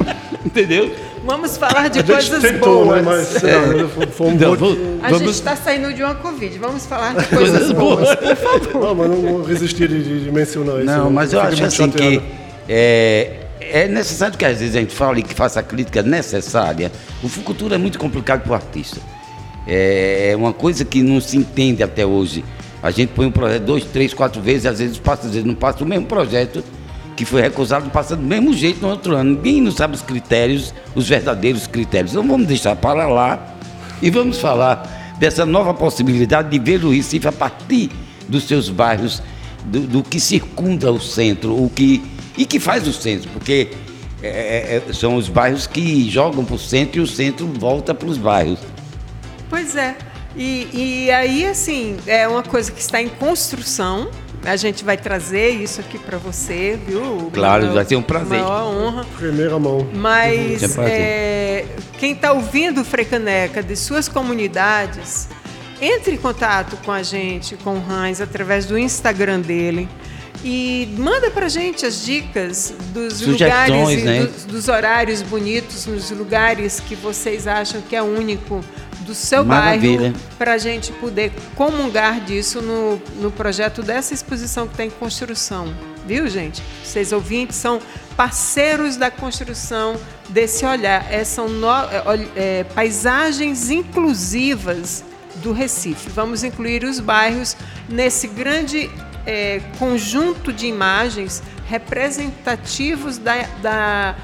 Entendeu? 0.45 0.91
Vamos 1.27 1.57
falar 1.57 1.89
de 1.89 1.99
A 1.99 2.01
gente 2.01 2.11
coisas 2.11 2.41
tentou, 2.41 2.85
boas. 2.85 2.97
né? 2.97 3.01
Mas 3.05 3.33
não, 3.43 3.89
foi- 4.09 4.27
um 4.27 4.31
Então, 4.33 4.53
A 5.03 5.11
gente 5.13 5.29
está 5.29 5.55
saindo 5.55 5.93
de 5.93 6.01
uma 6.01 6.15
Covid. 6.15 6.57
Vamos 6.57 6.85
falar 6.85 7.13
de 7.15 7.27
Coisas 7.27 7.49
coisas 7.57 7.71
boas, 7.73 8.15
por 8.15 8.35
favor. 8.35 8.81
Não, 8.81 8.95
mas 8.95 9.09
não 9.09 9.21
vou 9.21 9.43
resistir 9.43 9.87
de, 9.89 10.01
de- 10.03 10.23
de 10.23 10.31
mencionar 10.31 10.77
isso. 10.77 10.85
Não, 10.85 11.11
mas 11.11 11.33
eu 11.33 11.41
fico 11.41 11.53
acho 11.53 11.63
assim 11.65 11.89
que 11.91 12.21
é, 12.69 13.41
é 13.59 13.87
necessário 13.87 14.37
que 14.37 14.45
às 14.45 14.59
vezes 14.59 14.75
a 14.75 14.79
gente 14.79 14.95
fale 14.95 15.21
que 15.21 15.33
faça 15.33 15.59
a 15.59 15.63
crítica 15.63 16.01
necessária. 16.01 16.91
O 17.21 17.27
Fucultura 17.27 17.75
é 17.75 17.77
muito 17.77 17.99
complicado 17.99 18.43
para 18.43 18.51
o 18.53 18.55
artista. 18.55 18.99
É 19.67 20.33
uma 20.37 20.53
coisa 20.53 20.85
que 20.85 21.03
não 21.03 21.19
se 21.19 21.35
entende 21.37 21.83
até 21.83 22.05
hoje. 22.05 22.43
A 22.81 22.89
gente 22.89 23.09
põe 23.09 23.25
um 23.25 23.31
projeto 23.31 23.63
dois, 23.63 23.83
três, 23.83 24.13
quatro 24.13 24.41
vezes, 24.41 24.65
às 24.65 24.79
vezes 24.79 24.97
passa, 24.97 25.27
às 25.27 25.33
vezes 25.33 25.45
não 25.45 25.55
passa 25.55 25.83
o 25.83 25.87
mesmo 25.87 26.05
projeto 26.05 26.63
que 27.17 27.25
foi 27.25 27.41
recusado, 27.41 27.89
passa 27.89 28.15
do 28.15 28.21
mesmo 28.21 28.53
jeito 28.53 28.79
no 28.79 28.89
outro 28.89 29.15
ano. 29.15 29.31
Ninguém 29.31 29.59
não 29.59 29.71
sabe 29.71 29.95
os 29.95 30.03
critérios, 30.03 30.71
os 30.93 31.09
verdadeiros 31.09 31.65
critérios. 31.65 32.11
Então 32.11 32.25
vamos 32.25 32.47
deixar 32.47 32.75
para 32.75 33.07
lá 33.07 33.55
e 34.01 34.11
vamos 34.11 34.39
falar 34.39 35.15
dessa 35.19 35.43
nova 35.43 35.73
possibilidade 35.73 36.49
de 36.49 36.59
ver 36.59 36.85
o 36.85 36.91
Recife 36.91 37.27
a 37.27 37.31
partir 37.31 37.89
dos 38.29 38.43
seus 38.43 38.69
bairros, 38.69 39.23
do, 39.65 39.79
do 39.79 40.03
que 40.03 40.19
circunda 40.19 40.91
o 40.91 41.01
centro, 41.01 41.51
o 41.55 41.69
que 41.69 42.03
e 42.37 42.45
que 42.45 42.59
faz 42.59 42.87
o 42.87 42.93
centro, 42.93 43.27
porque 43.31 43.69
é, 44.21 44.81
é, 44.87 44.93
são 44.93 45.15
os 45.15 45.27
bairros 45.27 45.65
que 45.65 46.07
jogam 46.07 46.45
para 46.45 46.55
o 46.55 46.59
centro 46.59 46.99
e 46.99 47.01
o 47.01 47.07
centro 47.07 47.47
volta 47.47 47.95
para 47.95 48.07
os 48.07 48.17
bairros. 48.17 48.59
Pois 49.49 49.75
é. 49.75 49.95
E, 50.35 50.67
e 50.71 51.11
aí, 51.11 51.47
assim, 51.47 51.97
é 52.05 52.27
uma 52.27 52.43
coisa 52.43 52.71
que 52.71 52.79
está 52.79 53.01
em 53.01 53.09
construção. 53.09 54.07
A 54.47 54.55
gente 54.55 54.85
vai 54.85 54.95
trazer 54.95 55.49
isso 55.49 55.81
aqui 55.81 55.99
para 55.99 56.17
você, 56.17 56.79
viu? 56.87 57.29
Claro, 57.33 57.73
vai 57.73 57.83
ser 57.83 57.97
um 57.97 58.01
prazer. 58.01 58.39
Maior 58.39 58.73
honra. 58.73 59.05
Primeira 59.17 59.59
mão. 59.59 59.85
Mas 59.93 60.77
É 60.77 60.87
é, 60.87 61.65
quem 61.99 62.13
está 62.13 62.31
ouvindo 62.31 62.79
o 62.79 62.85
Frecaneca 62.85 63.61
de 63.61 63.75
suas 63.75 64.07
comunidades, 64.07 65.27
entre 65.81 66.15
em 66.15 66.17
contato 66.17 66.77
com 66.85 66.93
a 66.93 67.03
gente, 67.03 67.57
com 67.57 67.73
o 67.73 67.83
Hans, 67.91 68.21
através 68.21 68.65
do 68.65 68.79
Instagram 68.79 69.41
dele. 69.41 69.89
E 70.45 70.95
manda 70.97 71.29
pra 71.29 71.49
gente 71.49 71.85
as 71.85 72.05
dicas 72.05 72.73
dos 72.93 73.15
Sugestões, 73.15 73.69
lugares, 73.69 74.01
e 74.01 74.05
né? 74.05 74.19
dos, 74.21 74.45
dos 74.45 74.67
horários 74.69 75.21
bonitos, 75.23 75.85
nos 75.87 76.09
lugares 76.11 76.79
que 76.79 76.95
vocês 76.95 77.47
acham 77.47 77.81
que 77.81 77.95
é 77.97 78.01
único 78.01 78.63
do 79.07 79.15
seu 79.15 79.43
Maravilha. 79.45 80.11
bairro, 80.11 80.15
para 80.37 80.53
a 80.53 80.57
gente 80.57 80.91
poder 80.91 81.31
comungar 81.55 82.19
disso 82.19 82.61
no, 82.61 83.01
no 83.21 83.31
projeto 83.31 83.81
dessa 83.81 84.13
exposição 84.13 84.67
que 84.67 84.73
está 84.73 84.83
em 84.85 84.89
construção. 84.89 85.73
Viu, 86.05 86.27
gente? 86.27 86.61
Vocês 86.83 87.11
ouvintes 87.11 87.55
são 87.55 87.79
parceiros 88.15 88.97
da 88.97 89.09
construção 89.09 89.95
desse 90.29 90.65
olhar. 90.65 91.05
É, 91.11 91.23
são 91.23 91.47
no- 91.47 91.67
é, 91.69 92.27
é, 92.35 92.63
paisagens 92.65 93.69
inclusivas 93.69 95.03
do 95.37 95.53
Recife. 95.53 96.09
Vamos 96.09 96.43
incluir 96.43 96.83
os 96.83 96.99
bairros 96.99 97.55
nesse 97.87 98.27
grande 98.27 98.89
é, 99.25 99.61
conjunto 99.79 100.51
de 100.53 100.67
imagens 100.67 101.41
representativos 101.67 103.17
da, 103.17 103.41
da, 103.61 104.15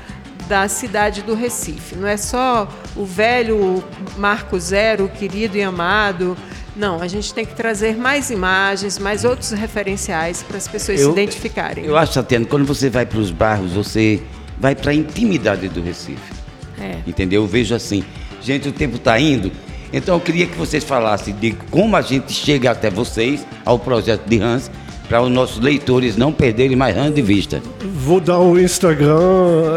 da 0.48 0.68
cidade 0.68 1.22
do 1.22 1.34
Recife. 1.34 1.96
Não 1.96 2.08
é 2.08 2.18
só 2.18 2.68
o 2.96 3.06
velho 3.06 3.84
Marco 4.18 4.60
Zero, 4.60 5.10
querido 5.10 5.58
e 5.58 5.64
amado. 5.64 6.38
Não, 6.76 7.02
a 7.02 7.08
gente 7.08 7.34
tem 7.34 7.46
que 7.46 7.54
trazer 7.54 7.96
mais 7.96 8.32
imagens, 8.32 8.98
mais 8.98 9.24
outros 9.24 9.52
referenciais 9.52 10.42
para 10.42 10.58
as 10.58 10.68
pessoas 10.68 11.00
se 11.00 11.10
identificarem. 11.10 11.86
Eu 11.86 11.96
acho, 11.96 12.14
Tatiana, 12.14 12.46
quando 12.46 12.66
você 12.66 12.90
vai 12.90 13.06
para 13.06 13.20
os 13.20 13.30
bairros, 13.30 13.74
você 13.74 14.22
vai 14.60 14.76
para 14.76 14.92
a 14.92 14.94
intimidade 14.94 15.68
do 15.70 15.82
Recife. 15.82 16.34
É. 16.80 16.98
Entendeu? 17.06 17.44
Eu 17.44 17.48
vejo 17.48 17.76
assim. 17.76 18.04
Gente, 18.42 18.68
o 18.68 18.72
tempo 18.72 18.96
está 18.96 19.20
indo. 19.20 19.52
Então 19.92 20.16
eu 20.16 20.22
queria 20.22 20.48
que 20.48 20.58
vocês 20.58 20.84
falassem 20.84 21.36
de 21.36 21.52
como 21.70 21.96
a 21.96 22.02
gente 22.02 22.34
chega 22.34 22.72
até 22.72 22.90
vocês, 22.90 23.46
ao 23.64 23.78
projeto 23.78 24.28
de 24.28 24.42
Hans, 24.42 24.72
para 25.08 25.22
os 25.22 25.30
nossos 25.30 25.60
leitores 25.60 26.18
não 26.18 26.34
perderem 26.34 26.76
mais 26.76 26.98
Hans 26.98 27.14
de 27.14 27.22
vista. 27.22 27.62
Vou 28.06 28.20
dar 28.20 28.40
o 28.40 28.60
Instagram, 28.60 29.18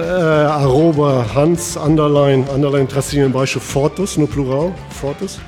é, 0.02 0.46
arroba 0.46 1.24
Hans, 1.32 1.76
underline, 1.76 2.44
underline 2.52 2.84
tracinho 2.84 3.24
embaixo, 3.24 3.60
fotos, 3.60 4.16
no 4.16 4.26
plural, 4.26 4.74
fotos. 4.90 5.38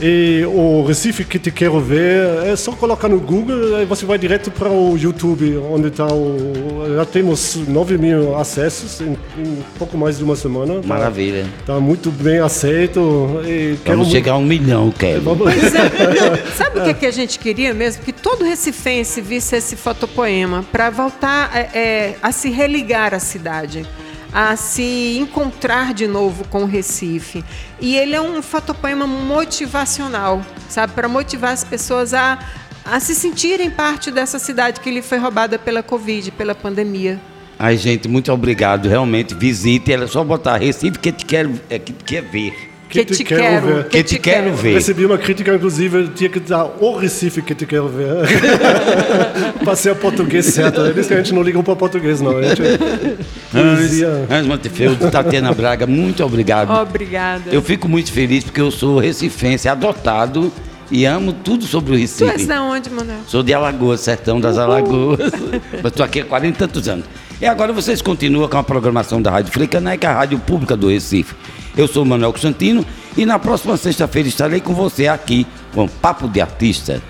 E 0.00 0.44
o 0.46 0.84
Recife 0.86 1.24
que 1.24 1.40
te 1.40 1.50
quero 1.50 1.80
ver, 1.80 2.44
é 2.46 2.54
só 2.54 2.70
colocar 2.72 3.08
no 3.08 3.18
Google 3.18 3.80
e 3.82 3.84
você 3.84 4.06
vai 4.06 4.16
direto 4.16 4.48
para 4.48 4.68
o 4.70 4.96
YouTube, 4.96 5.56
onde 5.56 5.88
está 5.88 6.06
o... 6.06 6.94
Já 6.94 7.04
temos 7.04 7.56
9 7.66 7.98
mil 7.98 8.36
acessos 8.36 9.00
em, 9.00 9.18
em 9.36 9.58
pouco 9.76 9.98
mais 9.98 10.18
de 10.18 10.22
uma 10.24 10.36
semana. 10.36 10.74
Tá- 10.80 10.86
Maravilha. 10.86 11.46
Tá 11.66 11.80
muito 11.80 12.12
bem 12.12 12.38
aceito. 12.38 13.40
E 13.44 13.76
quero 13.84 13.98
Vamos 13.98 14.06
muito- 14.06 14.10
chegar 14.12 14.32
a 14.34 14.36
um 14.36 14.44
milhão, 14.44 14.92
Kevin. 14.92 15.34
Pois 15.36 15.74
é, 15.74 15.80
não, 15.82 16.36
sabe 16.56 16.78
o 16.78 16.84
que, 16.84 16.94
que 16.94 17.06
a 17.06 17.10
gente 17.10 17.36
queria 17.38 17.74
mesmo? 17.74 18.04
Que 18.04 18.12
todo 18.12 18.44
recifense 18.44 19.20
visse 19.20 19.56
esse 19.56 19.74
fotopoema 19.74 20.64
para 20.70 20.90
voltar 20.90 21.50
é, 21.52 21.70
é, 21.76 22.14
a 22.22 22.30
se 22.30 22.50
religar 22.50 23.14
à 23.14 23.18
cidade. 23.18 23.84
A 24.32 24.56
se 24.56 25.16
encontrar 25.18 25.94
de 25.94 26.06
novo 26.06 26.46
com 26.48 26.62
o 26.62 26.66
Recife. 26.66 27.44
E 27.80 27.96
ele 27.96 28.14
é 28.14 28.20
um 28.20 28.42
fotopoema 28.42 29.06
motivacional, 29.06 30.44
sabe? 30.68 30.92
Para 30.92 31.08
motivar 31.08 31.52
as 31.52 31.64
pessoas 31.64 32.12
a, 32.12 32.38
a 32.84 33.00
se 33.00 33.14
sentirem 33.14 33.70
parte 33.70 34.10
dessa 34.10 34.38
cidade 34.38 34.80
que 34.80 34.90
lhe 34.90 35.02
foi 35.02 35.18
roubada 35.18 35.58
pela 35.58 35.82
Covid, 35.82 36.30
pela 36.32 36.54
pandemia. 36.54 37.20
Ai, 37.58 37.76
gente, 37.76 38.06
muito 38.06 38.32
obrigado. 38.32 38.88
Realmente, 38.88 39.34
visite. 39.34 39.92
Era 39.92 40.06
só 40.06 40.22
botar 40.22 40.56
Recife 40.58 40.98
que 40.98 41.10
te 41.10 41.24
quero, 41.24 41.60
é, 41.68 41.78
que 41.78 41.92
te 41.92 42.04
quer 42.04 42.22
ver. 42.22 42.67
Que, 42.88 43.04
te, 43.04 43.22
quero, 43.22 43.66
ver. 43.66 43.88
Que, 43.88 44.02
te 44.02 44.18
quero 44.18 44.54
ver. 44.54 44.74
Recebi 44.74 45.04
uma 45.04 45.18
crítica, 45.18 45.54
inclusive, 45.54 46.08
tinha 46.08 46.30
que 46.30 46.40
dar 46.40 46.64
o 46.80 46.96
Recife 46.96 47.42
que 47.42 47.54
te 47.54 47.66
quero 47.66 47.86
ver. 47.88 48.08
para 49.62 49.76
ser 49.76 49.94
português 49.96 50.46
certo. 50.46 50.80
Eles 50.80 51.06
que 51.06 51.12
a 51.12 51.18
gente 51.18 51.34
não 51.34 51.42
liga 51.42 51.62
para 51.62 51.76
português, 51.76 52.20
não. 52.22 52.38
A 52.38 52.42
gente, 52.42 52.62
Hans, 53.54 54.30
Hans 54.30 54.46
Montefeudo, 54.46 55.10
Tatiana 55.10 55.52
Braga, 55.52 55.86
muito 55.86 56.24
obrigado. 56.24 56.70
Obrigada. 56.70 57.50
Eu 57.52 57.60
fico 57.60 57.88
muito 57.88 58.10
feliz 58.10 58.44
porque 58.44 58.60
eu 58.60 58.70
sou 58.70 58.98
recifense, 58.98 59.68
adotado 59.68 60.50
e 60.90 61.04
amo 61.04 61.34
tudo 61.34 61.64
sobre 61.64 61.92
o 61.92 61.98
Recife. 61.98 62.24
Tu 62.24 62.30
és 62.30 62.46
de 62.46 62.54
onde, 62.54 62.88
Manuel? 62.88 63.18
Sou 63.26 63.42
de 63.42 63.52
Alagoas, 63.52 64.00
sertão 64.00 64.40
das 64.40 64.56
Alagoas. 64.56 65.30
Mas 65.82 65.92
estou 65.92 66.04
aqui 66.04 66.20
há 66.20 66.24
40 66.24 66.48
e 66.48 66.58
tantos 66.58 66.88
anos. 66.88 67.04
E 67.40 67.46
agora 67.46 67.72
vocês 67.72 68.02
continuam 68.02 68.48
com 68.48 68.56
a 68.56 68.64
programação 68.64 69.20
da 69.20 69.30
Rádio 69.30 69.52
Fricaneca, 69.52 70.08
a 70.08 70.14
rádio 70.14 70.38
pública 70.38 70.76
do 70.76 70.88
Recife. 70.88 71.34
Eu 71.78 71.86
sou 71.86 72.02
o 72.02 72.06
Manuel 72.06 72.32
Constantino 72.32 72.84
e 73.16 73.24
na 73.24 73.38
próxima 73.38 73.76
sexta-feira 73.76 74.28
estarei 74.28 74.60
com 74.60 74.74
você 74.74 75.06
aqui 75.06 75.46
com 75.72 75.86
Papo 75.86 76.26
de 76.26 76.40
Artista. 76.40 77.00